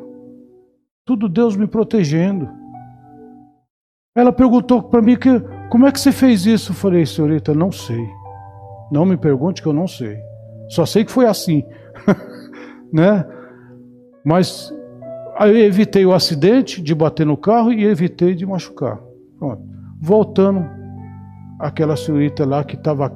[1.07, 2.51] Tudo Deus me protegendo.
[4.15, 6.73] Ela perguntou para mim que como é que você fez isso?
[6.73, 8.07] Eu falei, senhorita, não sei.
[8.91, 10.19] Não me pergunte que eu não sei.
[10.69, 11.65] Só sei que foi assim,
[12.93, 13.25] né?
[14.25, 14.73] Mas
[15.41, 19.01] eu evitei o acidente de bater no carro e evitei de machucar.
[19.39, 19.63] Pronto.
[20.01, 20.65] Voltando,
[21.59, 23.13] aquela senhorita lá que estava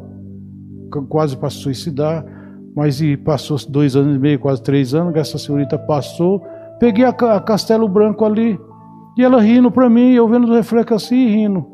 [1.09, 2.25] quase para suicidar,
[2.75, 6.45] mas e passou dois anos e meio, quase três anos, essa senhorita passou,
[6.79, 8.59] peguei a, a Castelo Branco ali,
[9.17, 11.67] e ela rindo para mim, eu vendo o reflexo assim e rindo.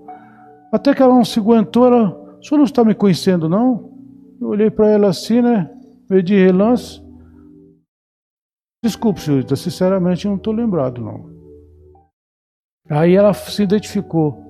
[0.73, 3.93] Até que ela não se aguentou, ela, o senhor não está me conhecendo não?
[4.41, 5.71] Eu olhei para ela assim, né,
[6.09, 7.01] meio de relance,
[8.87, 11.29] Desculpe, senhorita, sinceramente não estou lembrado, não.
[12.89, 14.41] Aí ela se identificou.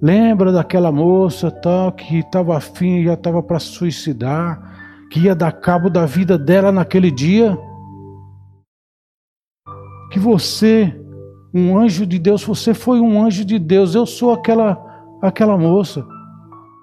[0.00, 5.90] Lembra daquela moça tal que estava afim, já estava para suicidar, que ia dar cabo
[5.90, 7.54] da vida dela naquele dia?
[10.10, 10.98] Que você,
[11.52, 13.94] um anjo de Deus, você foi um anjo de Deus.
[13.94, 16.02] Eu sou aquela aquela moça.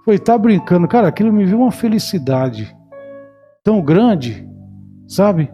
[0.09, 2.75] Foi tá brincando, cara, aquilo me viu uma felicidade
[3.63, 4.49] tão grande,
[5.07, 5.51] sabe?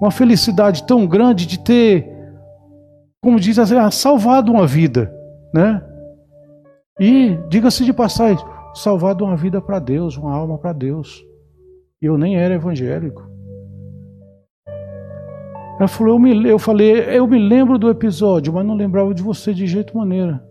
[0.00, 2.10] uma felicidade tão grande de ter,
[3.20, 5.12] como diz, assim, ah, salvado uma vida,
[5.52, 5.84] né?
[6.98, 8.42] E, diga-se de passagem,
[8.74, 11.22] salvado uma vida para Deus, uma alma para Deus.
[12.00, 13.28] E eu nem era evangélico.
[15.78, 19.22] Ela falou, eu, me, eu falei, eu me lembro do episódio, mas não lembrava de
[19.22, 20.42] você de jeito maneira.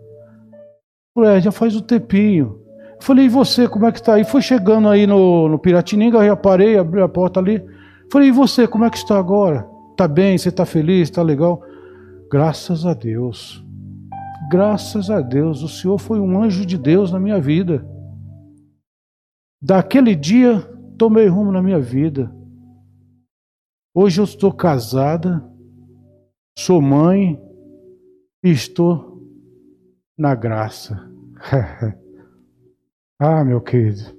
[1.15, 2.66] Eu falei, é, já faz um tempinho.
[3.01, 4.19] Falei, e você, como é que tá?
[4.19, 7.63] E foi chegando aí no, no Piratininga, eu já parei, abri a porta ali.
[8.11, 9.67] Falei, e você, como é que está agora?
[9.91, 10.37] Está bem?
[10.37, 11.09] Você está feliz?
[11.09, 11.61] Está legal?
[12.31, 13.63] Graças a Deus.
[14.49, 15.63] Graças a Deus.
[15.63, 17.85] O Senhor foi um anjo de Deus na minha vida.
[19.61, 20.59] Daquele dia,
[20.97, 22.31] tomei rumo na minha vida.
[23.93, 25.43] Hoje eu estou casada,
[26.57, 27.41] sou mãe
[28.43, 29.23] e estou
[30.17, 31.09] na graça.
[33.19, 34.15] ah, meu querido.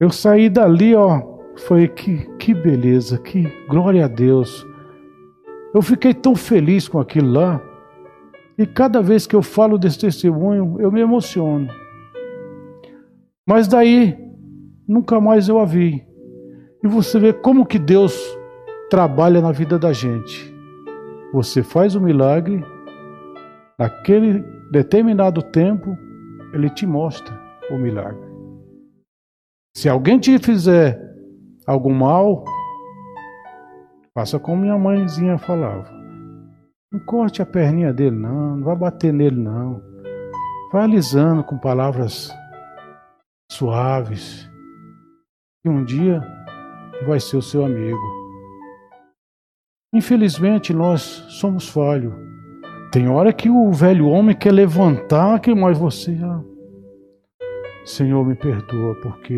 [0.00, 1.22] Eu saí dali, ó,
[1.56, 4.66] foi que, que beleza, que glória a Deus.
[5.74, 7.60] Eu fiquei tão feliz com aquilo lá.
[8.56, 11.68] E cada vez que eu falo desse testemunho, eu me emociono.
[13.46, 14.16] Mas daí,
[14.86, 16.04] nunca mais eu a vi.
[16.82, 18.14] E você vê como que Deus
[18.88, 20.54] trabalha na vida da gente.
[21.32, 22.64] Você faz o milagre,
[23.78, 25.96] naquele determinado tempo,
[26.54, 27.34] ele te mostra
[27.70, 28.32] o milagre.
[29.76, 30.98] Se alguém te fizer
[31.66, 32.44] algum mal,
[34.16, 35.90] faça como minha mãezinha falava.
[36.92, 39.82] Não corte a perninha dele, não, não vai bater nele, não.
[40.72, 42.30] Vai alisando com palavras
[43.50, 44.48] suaves.
[45.64, 46.20] E um dia
[47.04, 48.24] vai ser o seu amigo.
[49.92, 52.33] Infelizmente, nós somos falhos.
[52.94, 56.16] Tem hora que o velho homem quer levantar, que mais você.
[56.22, 56.40] Ah,
[57.84, 59.34] Senhor, me perdoa, porque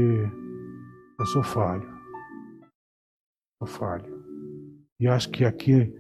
[1.19, 1.97] eu sou falho
[3.61, 4.05] eu falho.
[5.01, 5.93] E acho que aqui,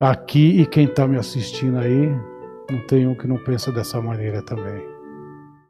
[0.00, 2.08] aqui e quem está me assistindo aí,
[2.70, 4.82] não tem um que não pensa dessa maneira também.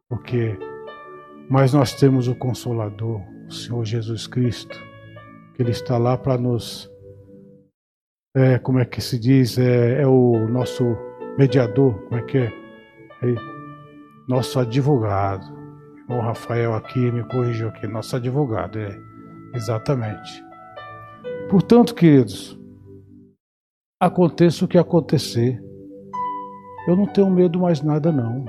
[0.09, 0.57] Porque,
[1.49, 4.79] mas nós temos o Consolador, o Senhor Jesus Cristo,
[5.55, 6.91] que Ele está lá para nos,
[8.37, 10.85] é, como é que se diz, é, é, o nosso
[11.39, 12.53] mediador, como é que é?
[13.23, 13.35] é
[14.29, 15.57] nosso advogado.
[16.09, 18.95] O Rafael aqui me corrigiu aqui, nosso advogado, é,
[19.55, 20.45] exatamente.
[21.49, 22.59] Portanto, queridos,
[23.99, 25.59] aconteça o que acontecer,
[26.87, 28.45] eu não tenho medo mais nada não.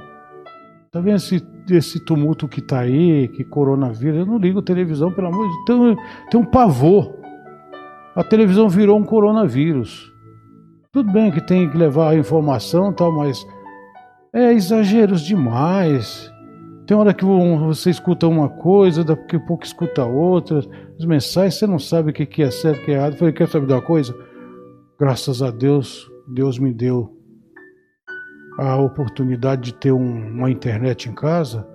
[0.92, 4.20] Tá vendo esse, esse tumulto que tá aí, que coronavírus?
[4.20, 7.27] Eu não ligo televisão, pelo amor de Deus, tem, tem um pavor.
[8.18, 10.12] A televisão virou um coronavírus.
[10.92, 13.46] Tudo bem que tem que levar a informação tal, mas
[14.34, 16.34] é exageros demais.
[16.88, 20.58] Tem hora que você escuta uma coisa, daqui a pouco escuta outra,
[20.98, 23.14] as mensagens, você não sabe o que é certo o que é errado.
[23.14, 24.16] Eu falei, quer saber de uma coisa?
[25.00, 27.16] Graças a Deus, Deus me deu
[28.58, 31.68] a oportunidade de ter um, uma internet em casa.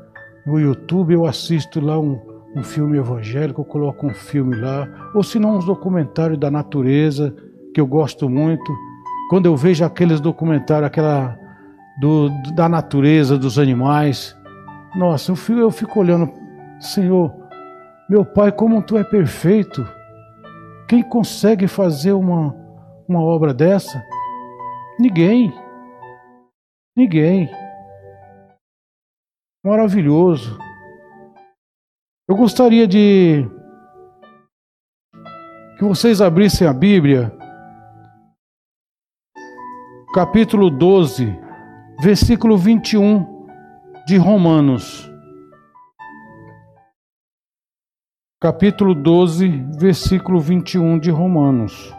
[0.45, 2.21] No YouTube eu assisto lá um,
[2.55, 7.35] um filme evangélico, eu coloco um filme lá, ou se não uns documentários da natureza,
[7.75, 8.73] que eu gosto muito.
[9.31, 11.37] Quando eu vejo aqueles documentários, aquela
[12.01, 14.37] do, da natureza, dos animais,
[14.95, 16.31] nossa, eu fico, eu fico olhando,
[16.79, 17.33] Senhor,
[18.09, 19.87] meu Pai, como Tu é perfeito.
[20.87, 22.55] Quem consegue fazer uma,
[23.09, 24.05] uma obra dessa?
[24.99, 25.51] Ninguém.
[26.95, 27.49] Ninguém.
[29.65, 30.59] Maravilhoso.
[32.29, 33.45] Eu gostaria de
[35.77, 37.37] que vocês abrissem a Bíblia,
[40.15, 41.37] capítulo 12,
[42.01, 43.27] versículo 21
[44.07, 45.11] de Romanos,
[48.41, 51.93] capítulo 12, versículo 21 de Romanos.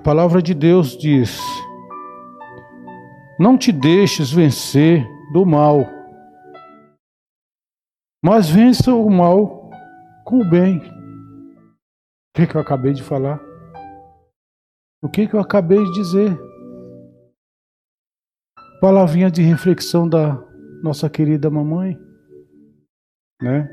[0.00, 1.38] A palavra de Deus diz:
[3.38, 5.80] não te deixes vencer do mal,
[8.24, 9.68] mas vença o mal
[10.24, 10.78] com o bem.
[10.78, 13.38] O que, que eu acabei de falar?
[15.04, 16.34] O que, que eu acabei de dizer?
[18.80, 20.42] Palavrinha de reflexão da
[20.82, 21.94] nossa querida mamãe,
[23.42, 23.68] né?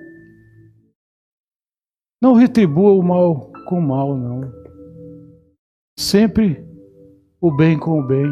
[2.22, 4.67] Não retribua o mal com o mal, não.
[6.00, 6.64] Sempre
[7.42, 8.32] o bem com o bem.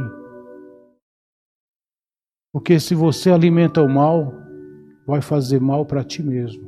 [2.53, 4.32] Porque se você alimenta o mal,
[5.07, 6.63] vai fazer mal para ti mesmo.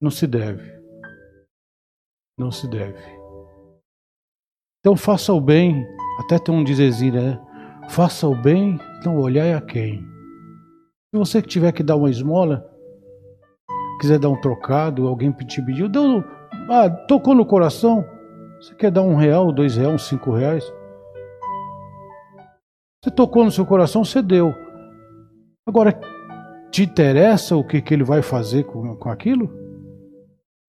[0.00, 0.70] Não se deve.
[2.38, 3.00] Não se deve.
[4.80, 5.84] Então faça o bem,
[6.20, 7.40] até tem um dizerzinho, né?
[7.88, 10.00] Faça o bem, não olhai a quem.
[11.10, 12.70] Se você que tiver que dar uma esmola,
[14.00, 16.22] quiser dar um trocado, alguém te pediu, deu,
[16.68, 18.04] ah, tocou no coração,
[18.60, 20.64] você quer dar um real, dois reais, cinco reais?
[23.02, 24.52] Você tocou no seu coração, você deu.
[25.66, 25.92] Agora,
[26.70, 29.50] te interessa o que, que ele vai fazer com, com aquilo?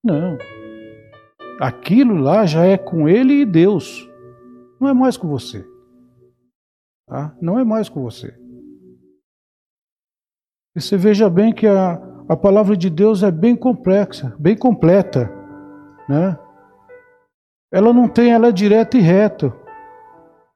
[0.04, 0.38] Não.
[1.60, 4.08] Aquilo lá já é com ele e Deus.
[4.80, 5.66] Não é mais com você.
[7.08, 7.36] Tá?
[7.42, 8.38] Não é mais com você.
[10.76, 11.94] E você veja bem que a,
[12.30, 15.37] a palavra de Deus é bem complexa, bem completa.
[16.08, 16.38] Né?
[17.72, 19.54] Ela não tem, ela é direta e reta.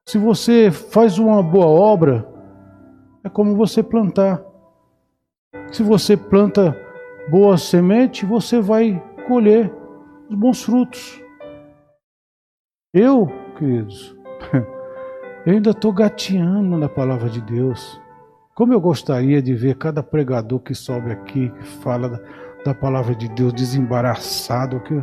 [0.06, 2.28] Se você faz uma boa obra,
[3.24, 4.41] é como você plantar.
[5.72, 6.76] Se você planta
[7.30, 9.72] boa semente, você vai colher
[10.30, 11.22] os bons frutos.
[12.93, 13.28] Eu,
[13.58, 14.16] queridos,
[15.45, 18.02] eu ainda estou gateando na palavra de Deus.
[18.56, 22.20] Como eu gostaria de ver cada pregador que sobe aqui, que fala da,
[22.66, 25.02] da palavra de Deus desembaraçado, que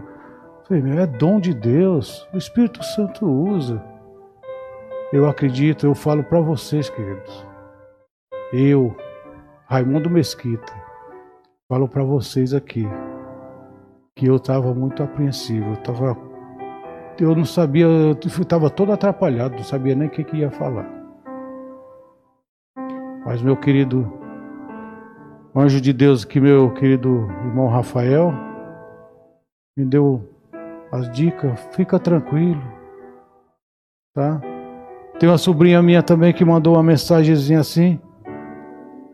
[0.70, 3.82] é dom de Deus, o Espírito Santo usa.
[5.10, 7.46] Eu acredito, eu falo para vocês, queridos.
[8.52, 8.94] Eu,
[9.66, 10.72] Raimundo Mesquita,
[11.68, 12.86] falo para vocês aqui
[14.14, 15.70] que eu estava muito apreensivo.
[15.70, 16.16] Eu, tava,
[17.18, 20.86] eu não sabia, eu estava todo atrapalhado, não sabia nem o que, que ia falar.
[23.24, 24.12] Mas, meu querido
[25.56, 28.34] anjo de Deus, que meu querido irmão Rafael
[29.76, 30.28] me deu
[30.90, 32.62] as dicas, fica tranquilo,
[34.14, 34.40] tá?
[35.18, 38.00] Tem uma sobrinha minha também que mandou uma mensagenzinha assim.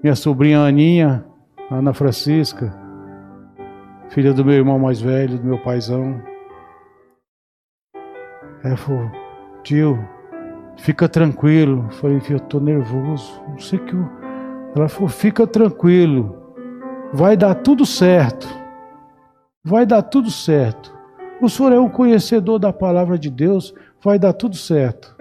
[0.03, 1.25] Minha sobrinha Aninha,
[1.71, 2.75] Ana Francisca,
[4.11, 6.23] filha do meu irmão mais velho, do meu paizão.
[8.63, 9.11] Ela falou,
[9.63, 9.99] tio,
[10.77, 11.87] fica tranquilo.
[11.87, 13.95] Eu falei, eu tô nervoso, não sei que.
[13.95, 14.09] Eu...
[14.77, 16.55] Ela falou, fica tranquilo,
[17.13, 18.47] vai dar tudo certo.
[19.65, 20.94] Vai dar tudo certo.
[21.41, 25.15] O senhor é um conhecedor da palavra de Deus, vai dar tudo certo.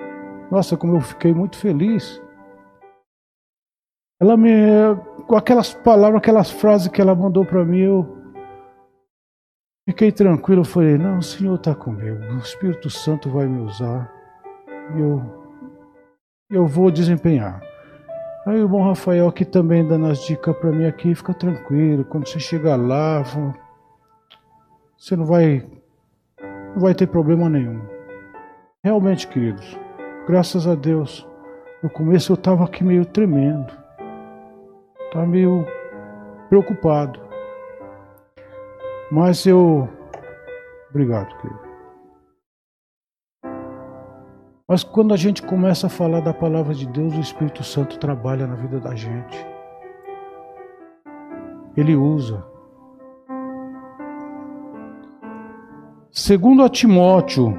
[0.52, 2.22] Nossa, como eu fiquei muito feliz.
[4.22, 4.52] Ela me.
[5.28, 8.18] Com aquelas palavras, aquelas frases que ela mandou para mim, eu
[9.90, 10.62] fiquei tranquilo.
[10.62, 12.20] Eu falei: Não, o Senhor está comigo.
[12.34, 14.12] O Espírito Santo vai me usar.
[14.96, 15.22] E eu,
[16.50, 17.62] eu vou desempenhar.
[18.46, 22.04] Aí o bom Rafael aqui também dando as dicas para mim aqui, fica tranquilo.
[22.04, 23.24] Quando você chegar lá,
[24.98, 25.66] você não vai,
[26.74, 27.82] não vai ter problema nenhum.
[28.84, 29.78] Realmente, queridos,
[30.26, 31.28] Graças a Deus,
[31.84, 33.74] No começo eu estava aqui meio tremendo.
[35.08, 35.66] Estava meio
[36.48, 37.20] preocupado.
[39.12, 39.90] Mas eu.
[40.90, 41.60] Obrigado, querido.
[44.66, 48.48] Mas quando a gente começa a falar da palavra de Deus, o Espírito Santo trabalha
[48.48, 49.46] na vida da gente.
[51.76, 52.53] Ele usa.
[56.16, 57.58] Segundo a Timóteo,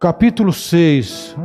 [0.00, 1.36] capítulo 6,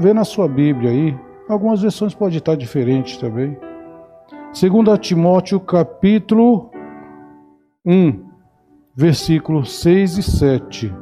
[0.00, 3.58] vê na sua Bíblia aí, algumas versões podem estar diferentes também.
[4.50, 6.70] Segundo a Timóteo, capítulo
[7.84, 8.30] 1,
[8.96, 10.94] versículos 6 e 7.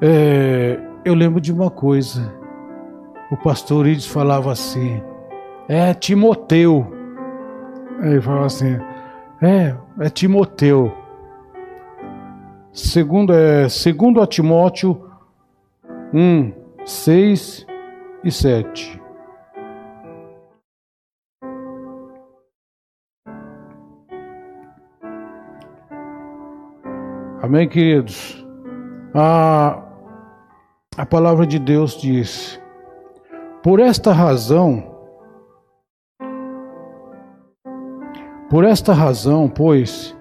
[0.00, 2.34] É, eu lembro de uma coisa.
[3.30, 5.00] O pastor Ides falava assim:
[5.68, 6.86] é Timoteu.
[8.00, 8.78] Ele falava assim:
[9.40, 10.92] é, é Timoteu.
[12.72, 15.10] Segundo, é, segundo a Timóteo
[16.14, 16.52] 1,
[16.84, 17.66] 6
[18.24, 19.02] e 7.
[27.42, 28.46] Amém, queridos?
[29.12, 29.82] A,
[30.96, 32.60] a palavra de Deus diz:
[33.62, 34.91] Por esta razão,
[38.52, 40.14] por esta razão, pois,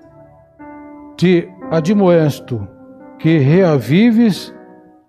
[1.18, 2.66] te admoesto
[3.20, 4.56] que reavives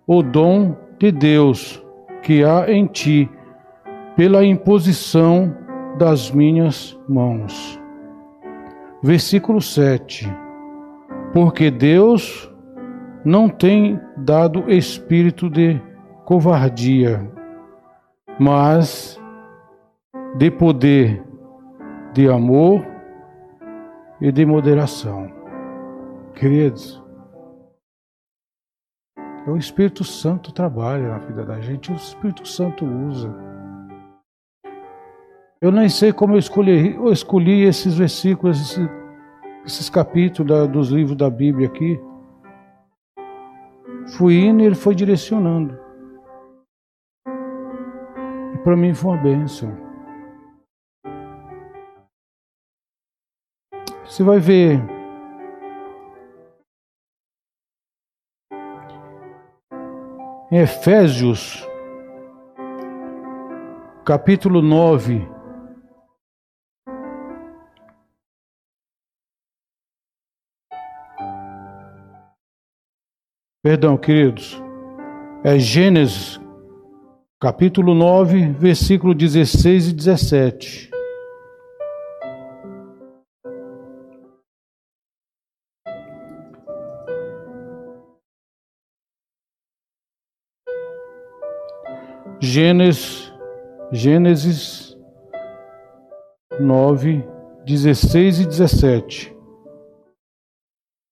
[0.08, 1.80] o dom de Deus
[2.20, 3.30] que há em ti
[4.16, 5.56] pela imposição
[6.00, 7.80] das minhas mãos.
[9.00, 10.28] Versículo 7.
[11.32, 12.52] Porque Deus
[13.24, 15.80] não tem dado espírito de
[16.24, 17.24] covardia,
[18.36, 19.16] mas
[20.36, 21.22] de poder,
[22.12, 22.90] de amor
[24.22, 25.28] e de moderação.
[26.32, 27.02] Queridos,
[29.48, 33.34] o Espírito Santo trabalha na vida da gente, o Espírito Santo usa.
[35.60, 38.88] Eu nem sei como eu escolhi, eu escolhi esses versículos, esses,
[39.66, 42.00] esses capítulos da, dos livros da Bíblia aqui.
[44.16, 45.76] Fui indo e ele foi direcionando.
[48.54, 49.81] E para mim foi uma bênção.
[54.12, 54.78] Você vai ver
[60.50, 61.66] em Efésios,
[64.04, 65.26] capítulo 9.
[73.64, 74.62] Perdão, queridos.
[75.42, 76.38] É Gênesis,
[77.40, 80.91] capítulo 9, versículo 16 e 17.
[92.44, 93.32] Gênesis,
[93.92, 94.98] Gênesis
[96.58, 97.24] 9,
[97.64, 99.36] 16 e 17.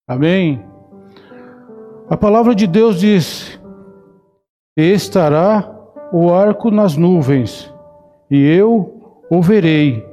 [0.09, 0.61] Amém?
[2.09, 3.63] A palavra de Deus diz:
[4.77, 5.73] estará
[6.13, 7.73] o arco nas nuvens,
[8.29, 10.05] e eu o verei,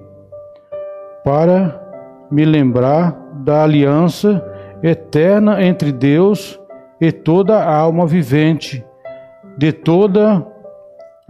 [1.23, 1.81] para
[2.29, 3.13] me lembrar
[3.43, 4.45] da aliança
[4.83, 6.59] eterna entre Deus
[7.01, 8.85] e toda a alma vivente,
[9.57, 10.56] de toda a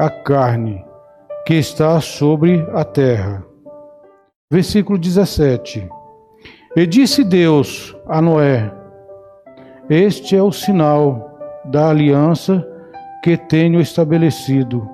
[0.10, 0.86] carne
[1.44, 3.44] que está sobre a terra.
[4.52, 5.90] Versículo 17.
[6.76, 8.72] E disse Deus a Noé:
[9.90, 12.64] Este é o sinal da aliança
[13.24, 14.88] que tenho estabelecido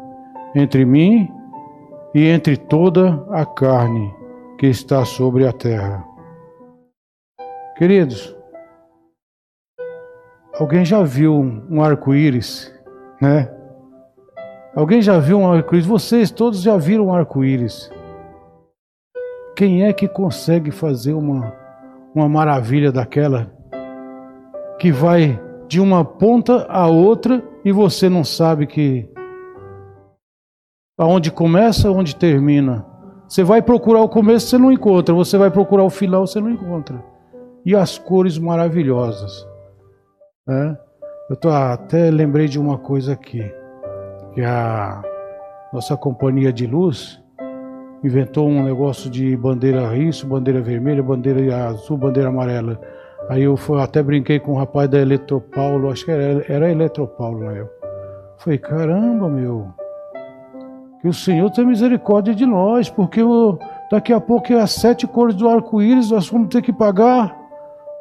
[0.55, 1.29] entre mim
[2.15, 4.09] e entre toda a carne
[4.57, 6.05] que está sobre a terra.
[7.75, 8.33] Queridos,
[10.57, 12.73] alguém já viu um arco-íris,
[13.19, 13.51] né?
[14.75, 15.85] Alguém já viu um arco-íris?
[15.85, 17.91] Vocês todos já viram um arco-íris.
[19.55, 21.53] Quem é que consegue fazer uma,
[22.15, 23.51] uma maravilha daquela
[24.79, 29.07] que vai de uma ponta a outra e você não sabe que
[30.97, 32.83] aonde começa, onde termina?
[33.27, 35.13] Você vai procurar o começo, você não encontra.
[35.13, 37.03] Você vai procurar o final, você não encontra.
[37.63, 39.47] E as cores maravilhosas.
[40.47, 40.75] Né?
[41.29, 43.62] Eu tô, até lembrei de uma coisa aqui
[44.33, 45.01] que a
[45.71, 47.21] nossa companhia de luz
[48.03, 52.79] inventou um negócio de bandeira isso, bandeira vermelha, bandeira azul, bandeira amarela.
[53.29, 57.45] Aí eu fui, até brinquei com um rapaz da Eletropaulo, acho que era, era Eletropaulo
[57.45, 57.87] na época.
[58.37, 59.67] Falei, caramba, meu,
[60.99, 63.21] que o Senhor tenha misericórdia de nós, porque
[63.89, 67.33] daqui a pouco é as sete cores do arco-íris, nós vamos ter que pagar.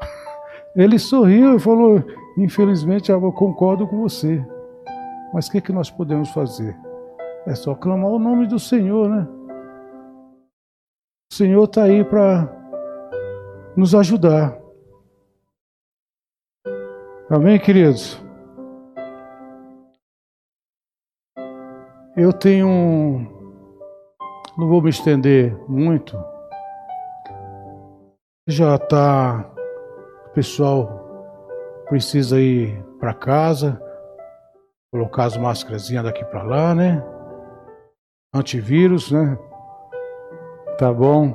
[0.75, 2.03] Ele sorriu e falou:
[2.37, 4.45] Infelizmente, eu concordo com você.
[5.33, 6.77] Mas o que, que nós podemos fazer?
[7.47, 9.27] É só clamar o nome do Senhor, né?
[11.33, 12.49] O Senhor está aí para
[13.77, 14.61] nos ajudar.
[17.31, 18.23] Amém, queridos?
[22.15, 23.27] Eu tenho.
[24.59, 26.23] Não vou me estender muito.
[28.47, 29.51] Já está.
[30.27, 33.82] O pessoal precisa ir para casa,
[34.93, 37.03] colocar as máscaras daqui para lá, né?
[38.35, 39.39] Antivírus, né?
[40.79, 41.35] Tá bom.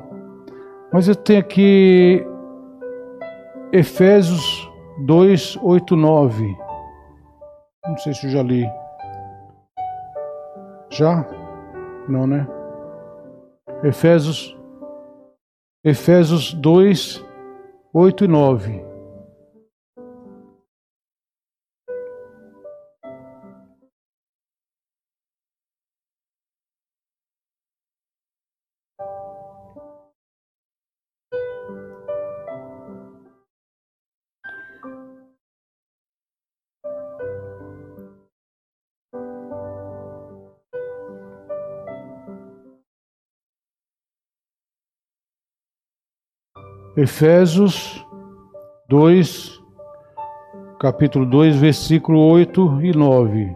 [0.93, 2.23] Mas eu tenho aqui
[3.73, 4.71] Efésios
[5.05, 6.57] 2, 8, 9.
[7.87, 8.69] Não sei se eu já li.
[10.91, 11.25] Já?
[12.07, 12.47] Não, né?
[13.83, 14.55] Efésios
[15.83, 17.23] Efésios 2,
[17.93, 18.86] 8 e 9.
[46.97, 48.03] Efésios
[48.89, 49.63] 2,
[50.79, 53.55] capítulo 2, versículo 8 e 9.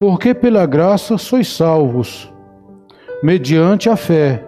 [0.00, 2.32] Porque pela graça sois salvos,
[3.22, 4.42] mediante a fé.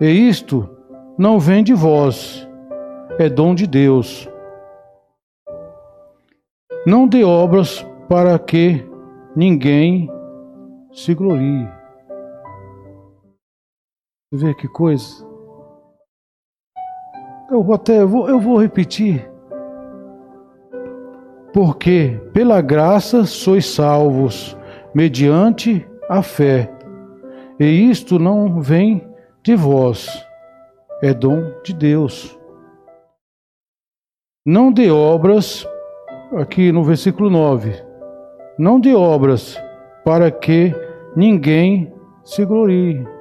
[0.00, 0.70] E isto
[1.18, 2.48] não vem de vós,
[3.18, 4.30] é dom de Deus.
[6.86, 8.88] Não de obras para que
[9.34, 10.08] ninguém
[10.92, 11.75] se glorie.
[14.36, 15.26] Vê que coisa.
[17.50, 19.26] Eu vou até eu vou, eu vou repetir.
[21.54, 24.54] Porque pela graça sois salvos,
[24.94, 26.70] mediante a fé.
[27.58, 29.08] E isto não vem
[29.42, 30.06] de vós,
[31.02, 32.38] é dom de Deus.
[34.44, 35.66] Não de obras,
[36.36, 37.72] aqui no versículo 9,
[38.58, 39.58] não de obras,
[40.04, 40.74] para que
[41.16, 41.90] ninguém
[42.22, 43.15] se glorie.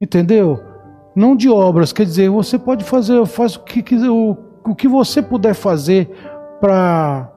[0.00, 0.58] Entendeu?
[1.14, 5.20] Não de obras, quer dizer, você pode fazer, faz o que, o, o que você
[5.20, 6.08] puder fazer
[6.60, 7.30] para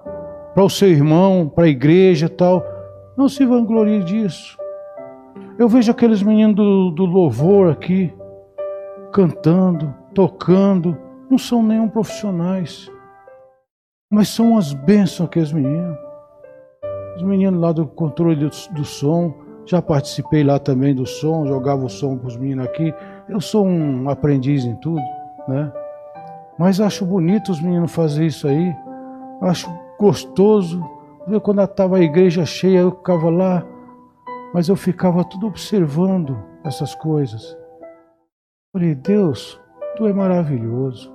[0.55, 2.63] o seu irmão, para a igreja tal.
[3.17, 4.57] Não se vanglorie disso.
[5.57, 8.13] Eu vejo aqueles meninos do, do louvor aqui,
[9.11, 10.97] cantando, tocando,
[11.29, 12.89] não são nenhum profissionais,
[14.09, 15.97] mas são as bênçãos aqueles meninos.
[17.17, 19.33] Os meninos lá do controle do, do som,
[19.65, 22.93] já participei lá também do som, jogava o som para os meninos aqui.
[23.29, 25.01] Eu sou um aprendiz em tudo,
[25.47, 25.71] né?
[26.57, 28.75] Mas acho bonito os meninos fazer isso aí.
[29.41, 30.83] Acho gostoso.
[31.25, 33.65] Ver quando estava a igreja cheia, eu ficava lá,
[34.53, 37.57] mas eu ficava tudo observando essas coisas.
[38.73, 39.59] Falei, Deus,
[39.95, 41.13] tu é maravilhoso.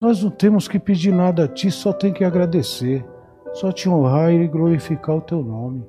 [0.00, 3.04] Nós não temos que pedir nada a ti, só tem que agradecer,
[3.52, 5.84] só te honrar e glorificar o teu nome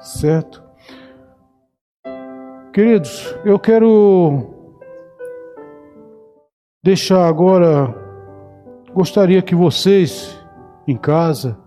[0.00, 0.62] certo?
[2.72, 4.54] Queridos, eu quero
[6.84, 7.94] deixar agora,
[8.92, 10.38] gostaria que vocês
[10.86, 11.58] em casa,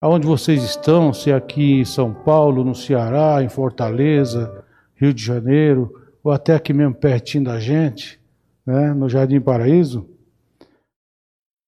[0.00, 4.64] aonde vocês estão, se é aqui em São Paulo, no Ceará, em Fortaleza,
[4.94, 8.20] Rio de Janeiro, ou até aqui mesmo pertinho da gente,
[8.64, 10.08] né, no Jardim Paraíso,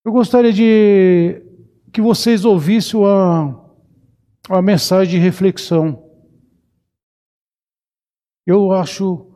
[0.04, 1.42] eu gostaria de
[1.92, 3.67] que vocês ouvissem uma
[4.48, 6.04] uma mensagem de reflexão.
[8.46, 9.26] Eu acho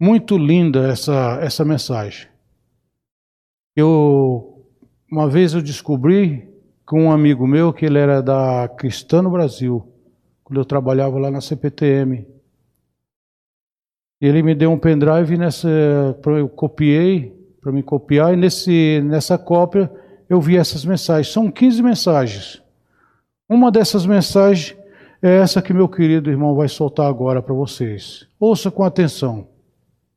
[0.00, 2.28] muito linda essa, essa mensagem.
[3.76, 4.48] Eu
[5.10, 6.48] uma vez eu descobri
[6.86, 9.86] com um amigo meu que ele era da Cristã no Brasil,
[10.42, 12.26] quando eu trabalhava lá na CPTM.
[14.18, 17.30] Ele me deu um pendrive nessa, eu copiei
[17.60, 19.92] para me copiar e nesse nessa cópia
[20.30, 21.32] eu vi essas mensagens.
[21.32, 22.61] São 15 mensagens.
[23.48, 24.76] Uma dessas mensagens
[25.22, 28.26] é essa que meu querido irmão vai soltar agora para vocês.
[28.40, 29.46] Ouça com atenção,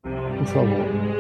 [0.02, 1.15] por favor.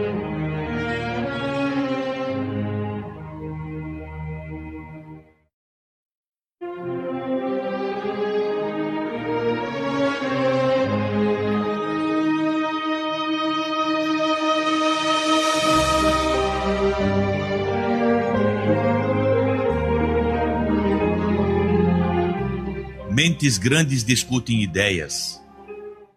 [23.35, 25.41] Mentes grandes discutem ideias,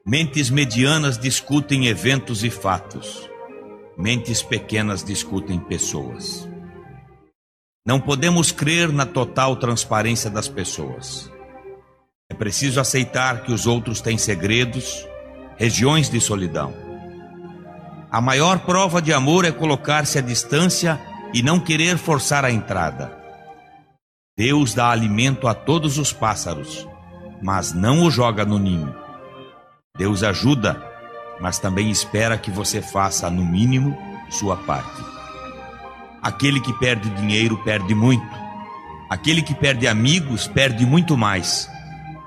[0.06, 3.28] Mentes medianas discutem eventos e fatos.
[3.98, 6.48] Mentes pequenas discutem pessoas.
[7.84, 11.28] Não podemos crer na total transparência das pessoas.
[12.30, 15.04] É preciso aceitar que os outros têm segredos,
[15.56, 16.72] regiões de solidão.
[18.12, 21.00] A maior prova de amor é colocar-se à distância
[21.34, 23.12] e não querer forçar a entrada.
[24.38, 26.86] Deus dá alimento a todos os pássaros,
[27.43, 28.95] mas não o joga no ninho.
[29.97, 30.82] Deus ajuda,
[31.41, 33.97] mas também espera que você faça, no mínimo,
[34.30, 35.03] sua parte.
[36.22, 38.26] Aquele que perde dinheiro perde muito.
[39.09, 41.70] Aquele que perde amigos perde muito mais.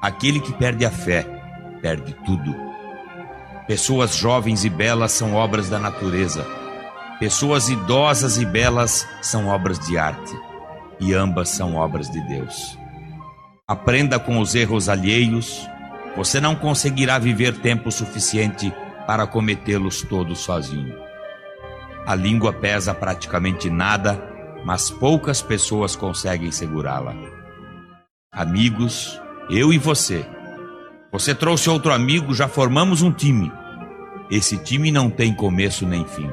[0.02, 1.24] Aquele que perde a fé
[1.82, 2.56] perde tudo.
[3.68, 6.46] Pessoas jovens e belas são obras da natureza.
[7.20, 10.34] Pessoas idosas e belas são obras de arte.
[11.00, 12.81] E ambas são obras de Deus.
[13.72, 15.66] Aprenda com os erros alheios
[16.14, 18.70] você não conseguirá viver tempo suficiente
[19.08, 20.94] para cometê-los todos sozinho.
[22.06, 24.22] A língua pesa praticamente nada,
[24.66, 27.16] mas poucas pessoas conseguem segurá-la.
[28.30, 29.18] Amigos,
[29.50, 30.26] eu e você.
[31.10, 33.50] Você trouxe outro amigo, já formamos um time.
[34.30, 36.30] Esse time não tem começo nem fim.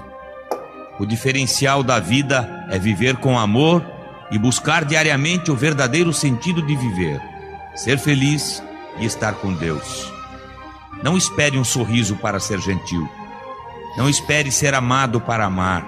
[0.98, 3.80] O diferencial da vida é viver com amor
[4.28, 7.27] e buscar diariamente o verdadeiro sentido de viver.
[7.78, 8.60] Ser feliz
[8.98, 10.12] e estar com Deus.
[11.00, 13.08] Não espere um sorriso para ser gentil.
[13.96, 15.86] Não espere ser amado para amar.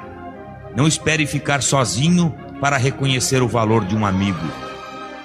[0.77, 4.39] Não espere ficar sozinho para reconhecer o valor de um amigo.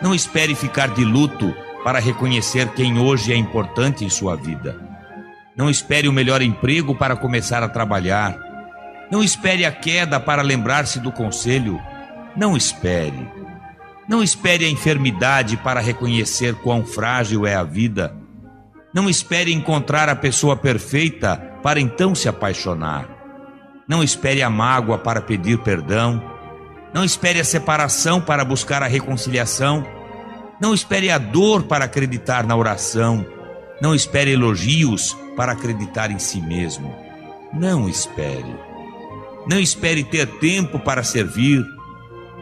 [0.02, 1.54] Não espere ficar de luto
[1.84, 4.76] para reconhecer quem hoje é importante em sua vida.
[5.56, 8.40] Não espere o melhor emprego para começar a trabalhar.
[9.12, 11.80] Não espere a queda para lembrar-se do conselho.
[12.36, 13.45] Não espere.
[14.08, 18.16] Não espere a enfermidade para reconhecer quão frágil é a vida.
[18.94, 23.10] Não espere encontrar a pessoa perfeita para então se apaixonar.
[23.88, 26.24] Não espere a mágoa para pedir perdão.
[26.94, 29.86] Não espere a separação para buscar a reconciliação.
[30.62, 33.26] Não espere a dor para acreditar na oração.
[33.82, 36.96] Não espere elogios para acreditar em si mesmo.
[37.54, 38.56] Não espere.
[39.48, 41.66] Não espere ter tempo para servir.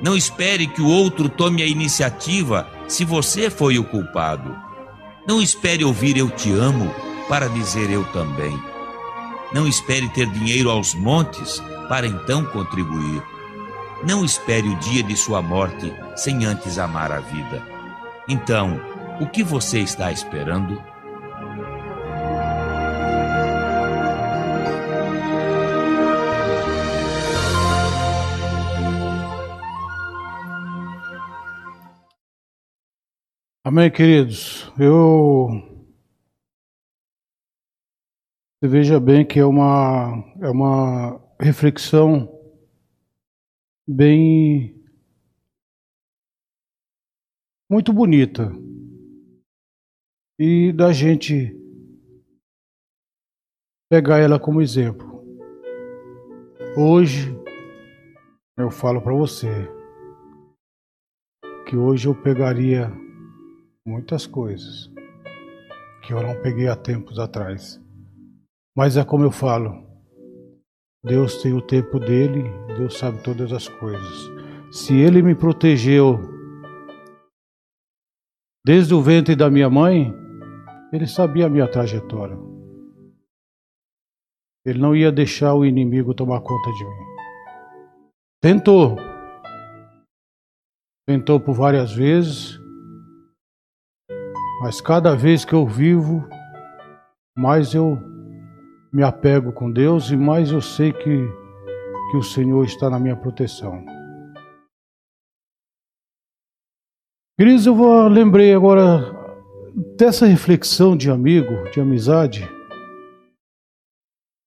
[0.03, 4.53] Não espere que o outro tome a iniciativa se você foi o culpado.
[5.25, 6.93] Não espere ouvir eu te amo
[7.29, 8.61] para dizer eu também.
[9.53, 13.23] Não espere ter dinheiro aos montes para então contribuir.
[14.05, 17.65] Não espere o dia de sua morte sem antes amar a vida.
[18.27, 18.81] Então,
[19.21, 20.83] o que você está esperando?
[33.66, 34.70] Amém, queridos.
[34.78, 35.47] Eu
[38.59, 42.28] você veja bem que é uma é uma reflexão
[43.88, 44.84] bem
[47.72, 48.51] muito bonita
[50.38, 51.57] e da gente
[53.89, 55.24] pegar ela como exemplo.
[56.78, 57.34] Hoje
[58.57, 59.47] eu falo para você
[61.66, 63.02] que hoje eu pegaria
[63.86, 64.89] muitas coisas
[66.01, 67.81] que eu não peguei há tempos atrás.
[68.75, 69.86] Mas é como eu falo,
[71.03, 72.43] Deus tem o tempo dele,
[72.77, 74.31] Deus sabe todas as coisas.
[74.71, 76.17] Se ele me protegeu
[78.65, 80.13] desde o ventre da minha mãe,
[80.91, 82.38] ele sabia a minha trajetória.
[84.65, 87.05] Ele não ia deixar o inimigo tomar conta de mim.
[88.41, 88.95] Tentou.
[91.05, 92.57] Tentou por várias vezes,
[94.64, 96.26] mas cada vez que eu vivo,
[97.38, 97.97] mais eu
[98.93, 101.28] me apego com Deus e mais eu sei que,
[102.09, 103.84] que o Senhor está na minha proteção.
[107.38, 109.01] Queridos, eu vou, lembrei agora
[109.97, 112.49] dessa reflexão de amigo, de amizade.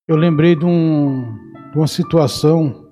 [0.09, 1.31] Eu lembrei de, um,
[1.73, 2.91] de uma situação.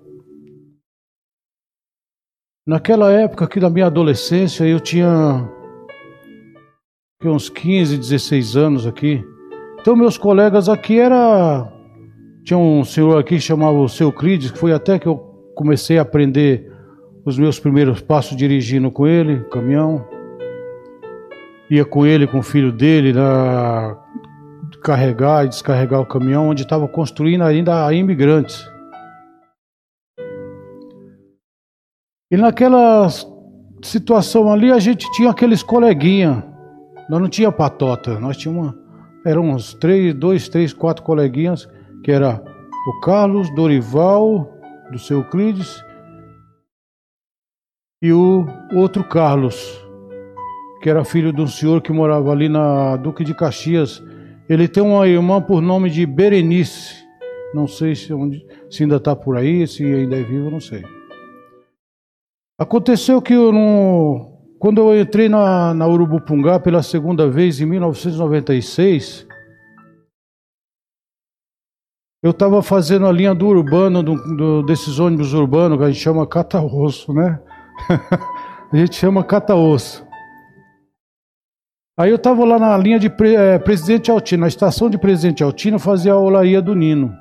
[2.69, 5.64] Naquela época aqui da minha adolescência, eu tinha
[7.23, 9.25] uns 15, 16 anos aqui.
[9.81, 11.71] Então meus colegas aqui era
[12.45, 15.17] tinha um senhor aqui que chamava o seu Crides, que foi até que eu
[15.55, 16.71] comecei a aprender
[17.25, 20.07] os meus primeiros passos dirigindo com ele, caminhão.
[21.71, 23.99] Ia com ele, com o filho dele, na
[24.83, 28.63] carregar e descarregar o caminhão, onde estava construindo ainda a imigrantes.
[32.31, 33.09] E naquela
[33.83, 36.54] situação ali, a gente tinha aqueles coleguinha
[37.09, 38.79] nós não tinha patota, nós tínhamos uma,
[39.25, 41.69] eram uns três, dois, três, quatro coleguinhas,
[42.03, 42.43] que era
[42.87, 44.51] o Carlos, Dorival,
[44.91, 45.83] do seu Euclides,
[48.03, 49.83] e o outro Carlos,
[50.83, 54.03] que era filho de um senhor que morava ali na Duque de Caxias.
[54.47, 57.03] Ele tem uma irmã por nome de Berenice.
[57.55, 60.85] Não sei se, onde, se ainda está por aí, se ainda é vivo, não sei.
[62.59, 64.34] Aconteceu que eu não,
[64.65, 69.27] quando eu entrei na, na Urubupungá pela segunda vez em 1996,
[72.23, 76.01] eu estava fazendo a linha do urbano, do, do, desses ônibus urbanos que a gente
[76.01, 77.43] chama cata-osso, né?
[78.73, 80.03] a gente chama cata-osso.
[82.01, 85.79] Aí eu estava lá na linha de é, Presidente Altino, na estação de Presidente Altino,
[85.79, 87.15] fazia a olaria do Nino.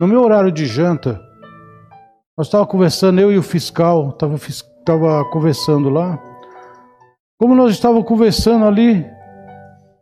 [0.00, 1.20] No meu horário de janta,
[2.38, 4.38] nós estávamos conversando, eu e o fiscal, estava
[4.82, 6.18] tava conversando lá.
[7.38, 9.06] Como nós estávamos conversando ali,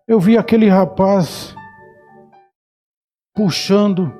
[0.09, 1.55] eu vi aquele rapaz
[3.35, 4.11] puxando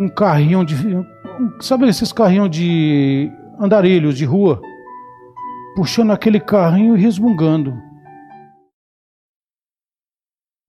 [0.00, 0.74] um carrinho de.
[1.60, 4.62] Sabe esses carrinhos de andarilhos de rua?
[5.76, 7.74] Puxando aquele carrinho e resmungando.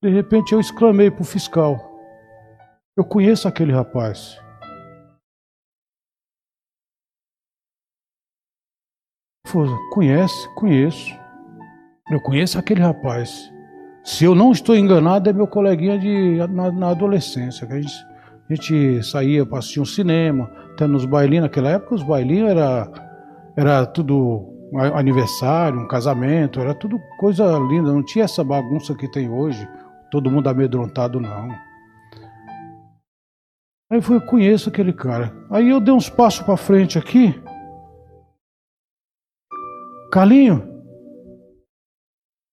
[0.03, 1.79] De repente eu exclamei para o fiscal:
[2.97, 4.37] Eu conheço aquele rapaz.
[9.91, 10.47] Conhece?
[10.55, 11.13] Conheço.
[12.11, 13.51] Eu conheço aquele rapaz.
[14.03, 17.67] Se eu não estou enganado, é meu coleguinha de, na, na adolescência.
[17.67, 18.05] Que a, gente,
[18.49, 21.43] a gente saía para assistir um cinema, até nos bailinhos.
[21.43, 22.91] Naquela época, os bailinhos era,
[23.55, 24.53] era tudo
[24.95, 27.91] aniversário, um casamento, era tudo coisa linda.
[27.91, 29.67] Não tinha essa bagunça que tem hoje
[30.11, 31.49] todo mundo amedrontado, não.
[33.91, 35.33] Aí eu falei, conheço aquele cara.
[35.49, 37.39] Aí eu dei uns passos para frente aqui.
[40.11, 40.67] Calinho?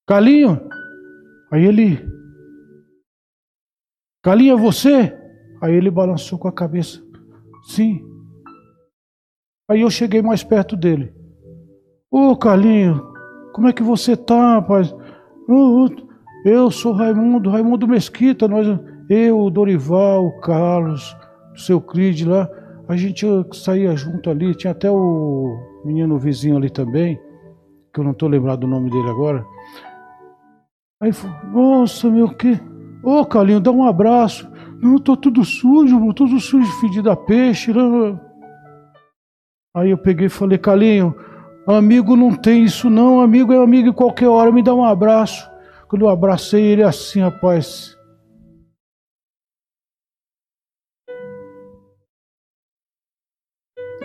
[0.06, 0.60] Calinho?
[1.50, 2.06] Aí ele.
[4.22, 5.16] Calinho, é você?
[5.62, 7.02] Aí ele balançou com a cabeça.
[7.68, 8.04] Sim.
[9.70, 11.14] Aí eu cheguei mais perto dele.
[12.10, 13.02] Ô oh, Calinho,
[13.52, 14.94] como é que você tá, rapaz?
[16.44, 18.66] Eu sou Raimundo, Raimundo Mesquita, nós,
[19.08, 21.16] eu, Dorival, o Carlos,
[21.54, 22.48] o seu Crid lá,
[22.86, 27.18] a gente saía junto ali, tinha até o menino vizinho ali também,
[27.96, 29.42] que eu não estou lembrado do nome dele agora.
[31.02, 32.52] Aí falou, nossa, meu que.
[33.02, 34.46] Ô oh, Carlinho, dá um abraço.
[34.82, 37.72] Não, tô tudo sujo, tudo sujo, fedido a peixe.
[37.72, 38.20] Né?
[39.74, 41.14] Aí eu peguei e falei, Carlinho,
[41.66, 45.50] amigo não tem isso não, amigo é amigo em qualquer hora, me dá um abraço.
[45.88, 47.96] Quando eu abracei ele assim, rapaz.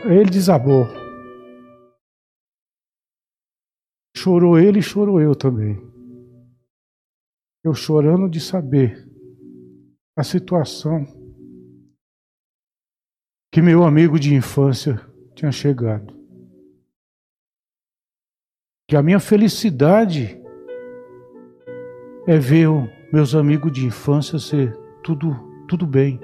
[0.06, 1.11] Ele desabou.
[4.22, 5.82] Chorou ele chorou eu também.
[7.64, 9.10] Eu chorando de saber
[10.16, 11.08] a situação
[13.52, 15.02] que meu amigo de infância
[15.34, 16.14] tinha chegado.
[18.88, 20.40] Que a minha felicidade
[22.28, 22.68] é ver
[23.12, 25.34] meus amigos de infância ser tudo,
[25.68, 26.20] tudo bem.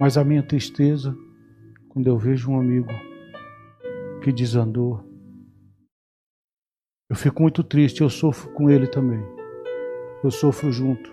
[0.00, 1.14] Mas a minha tristeza,
[1.90, 2.88] quando eu vejo um amigo
[4.24, 5.09] que desandou,
[7.10, 9.20] eu fico muito triste, eu sofro com ele também.
[10.22, 11.12] Eu sofro junto.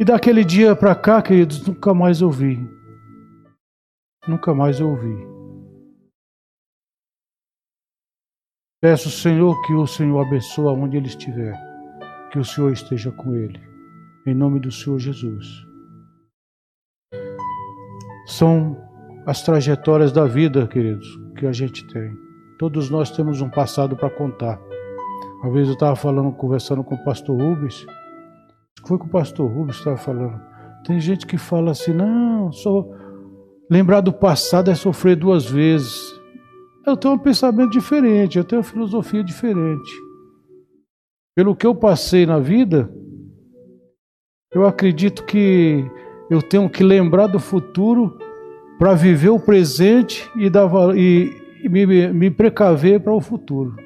[0.00, 2.58] E daquele dia para cá, queridos, nunca mais eu vi.
[4.26, 5.16] Nunca mais ouvi.
[8.82, 11.54] Peço, Senhor, que o Senhor abençoe onde ele estiver,
[12.32, 13.60] que o Senhor esteja com ele,
[14.26, 15.46] em nome do Senhor Jesus.
[18.26, 18.76] São
[19.24, 21.06] as trajetórias da vida, queridos,
[21.38, 22.29] que a gente tem.
[22.60, 24.60] Todos nós temos um passado para contar.
[25.42, 27.86] Uma vez eu estava falando, conversando com o pastor Rubens,
[28.86, 30.38] foi com o pastor Rubens que estava falando.
[30.84, 32.86] Tem gente que fala assim, não, só
[33.70, 36.14] lembrar do passado é sofrer duas vezes.
[36.86, 39.90] Eu tenho um pensamento diferente, eu tenho uma filosofia diferente.
[41.34, 42.92] Pelo que eu passei na vida,
[44.52, 45.90] eu acredito que
[46.28, 48.18] eu tenho que lembrar do futuro
[48.78, 53.76] para viver o presente e, dar, e, me, me precaver para o futuro.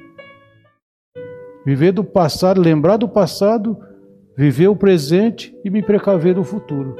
[1.65, 3.77] Viver do passado, lembrar do passado,
[4.37, 6.95] viver o presente e me precaver do futuro.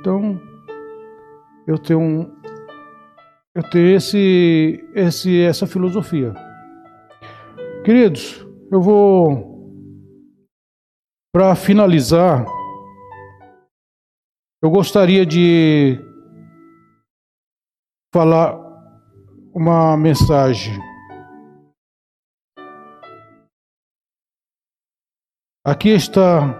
[0.00, 0.40] Então,
[1.66, 2.40] eu tenho um,
[3.54, 6.32] eu tenho esse, esse, essa filosofia.
[7.84, 9.70] Queridos, eu vou,
[11.32, 12.46] para finalizar,
[14.62, 15.98] eu gostaria de
[18.12, 18.58] falar
[19.54, 20.76] uma mensagem.
[25.64, 26.52] Aqui está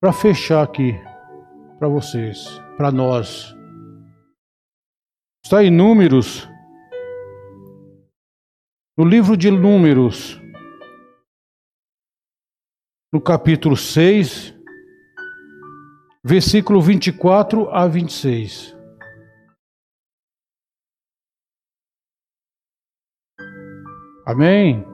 [0.00, 0.92] para fechar aqui
[1.78, 3.52] para vocês, para nós.
[5.44, 6.48] Está em Números,
[8.96, 10.40] no livro de Números,
[13.12, 14.54] no capítulo 6,
[16.22, 18.77] versículo 24 a 26.
[24.28, 24.84] Amém?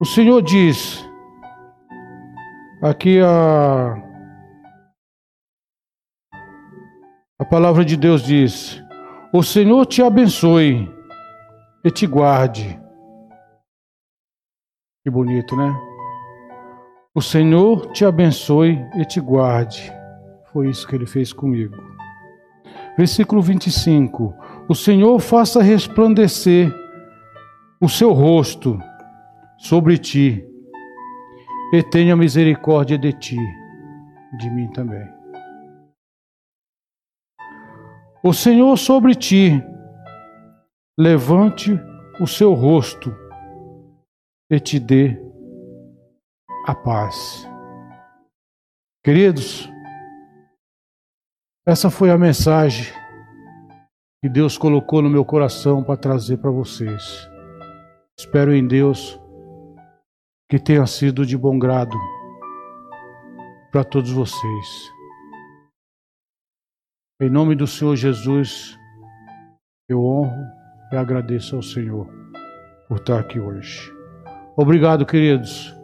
[0.00, 1.08] O Senhor diz,
[2.82, 3.94] aqui a,
[7.38, 8.82] a palavra de Deus diz:
[9.32, 10.92] O Senhor te abençoe
[11.84, 12.76] e te guarde.
[15.04, 15.72] Que bonito, né?
[17.14, 19.92] O Senhor te abençoe e te guarde.
[20.52, 21.76] Foi isso que ele fez comigo.
[22.98, 24.34] Versículo 25:
[24.68, 26.72] O Senhor faça resplandecer
[27.80, 28.78] o seu rosto
[29.58, 30.46] sobre ti
[31.74, 33.38] e tenha misericórdia de ti,
[34.38, 35.08] de mim também.
[38.22, 39.50] O Senhor sobre ti
[40.96, 41.72] levante
[42.20, 43.12] o seu rosto
[44.48, 45.18] e te dê
[46.66, 47.48] a paz.
[49.04, 49.68] Queridos,
[51.66, 53.01] essa foi a mensagem
[54.22, 57.28] que Deus colocou no meu coração para trazer para vocês.
[58.16, 59.20] Espero em Deus
[60.48, 61.98] que tenha sido de bom grado
[63.72, 64.92] para todos vocês.
[67.20, 68.78] Em nome do Senhor Jesus,
[69.88, 70.44] eu honro
[70.92, 72.06] e agradeço ao Senhor
[72.86, 73.92] por estar aqui hoje.
[74.56, 75.74] Obrigado, queridos.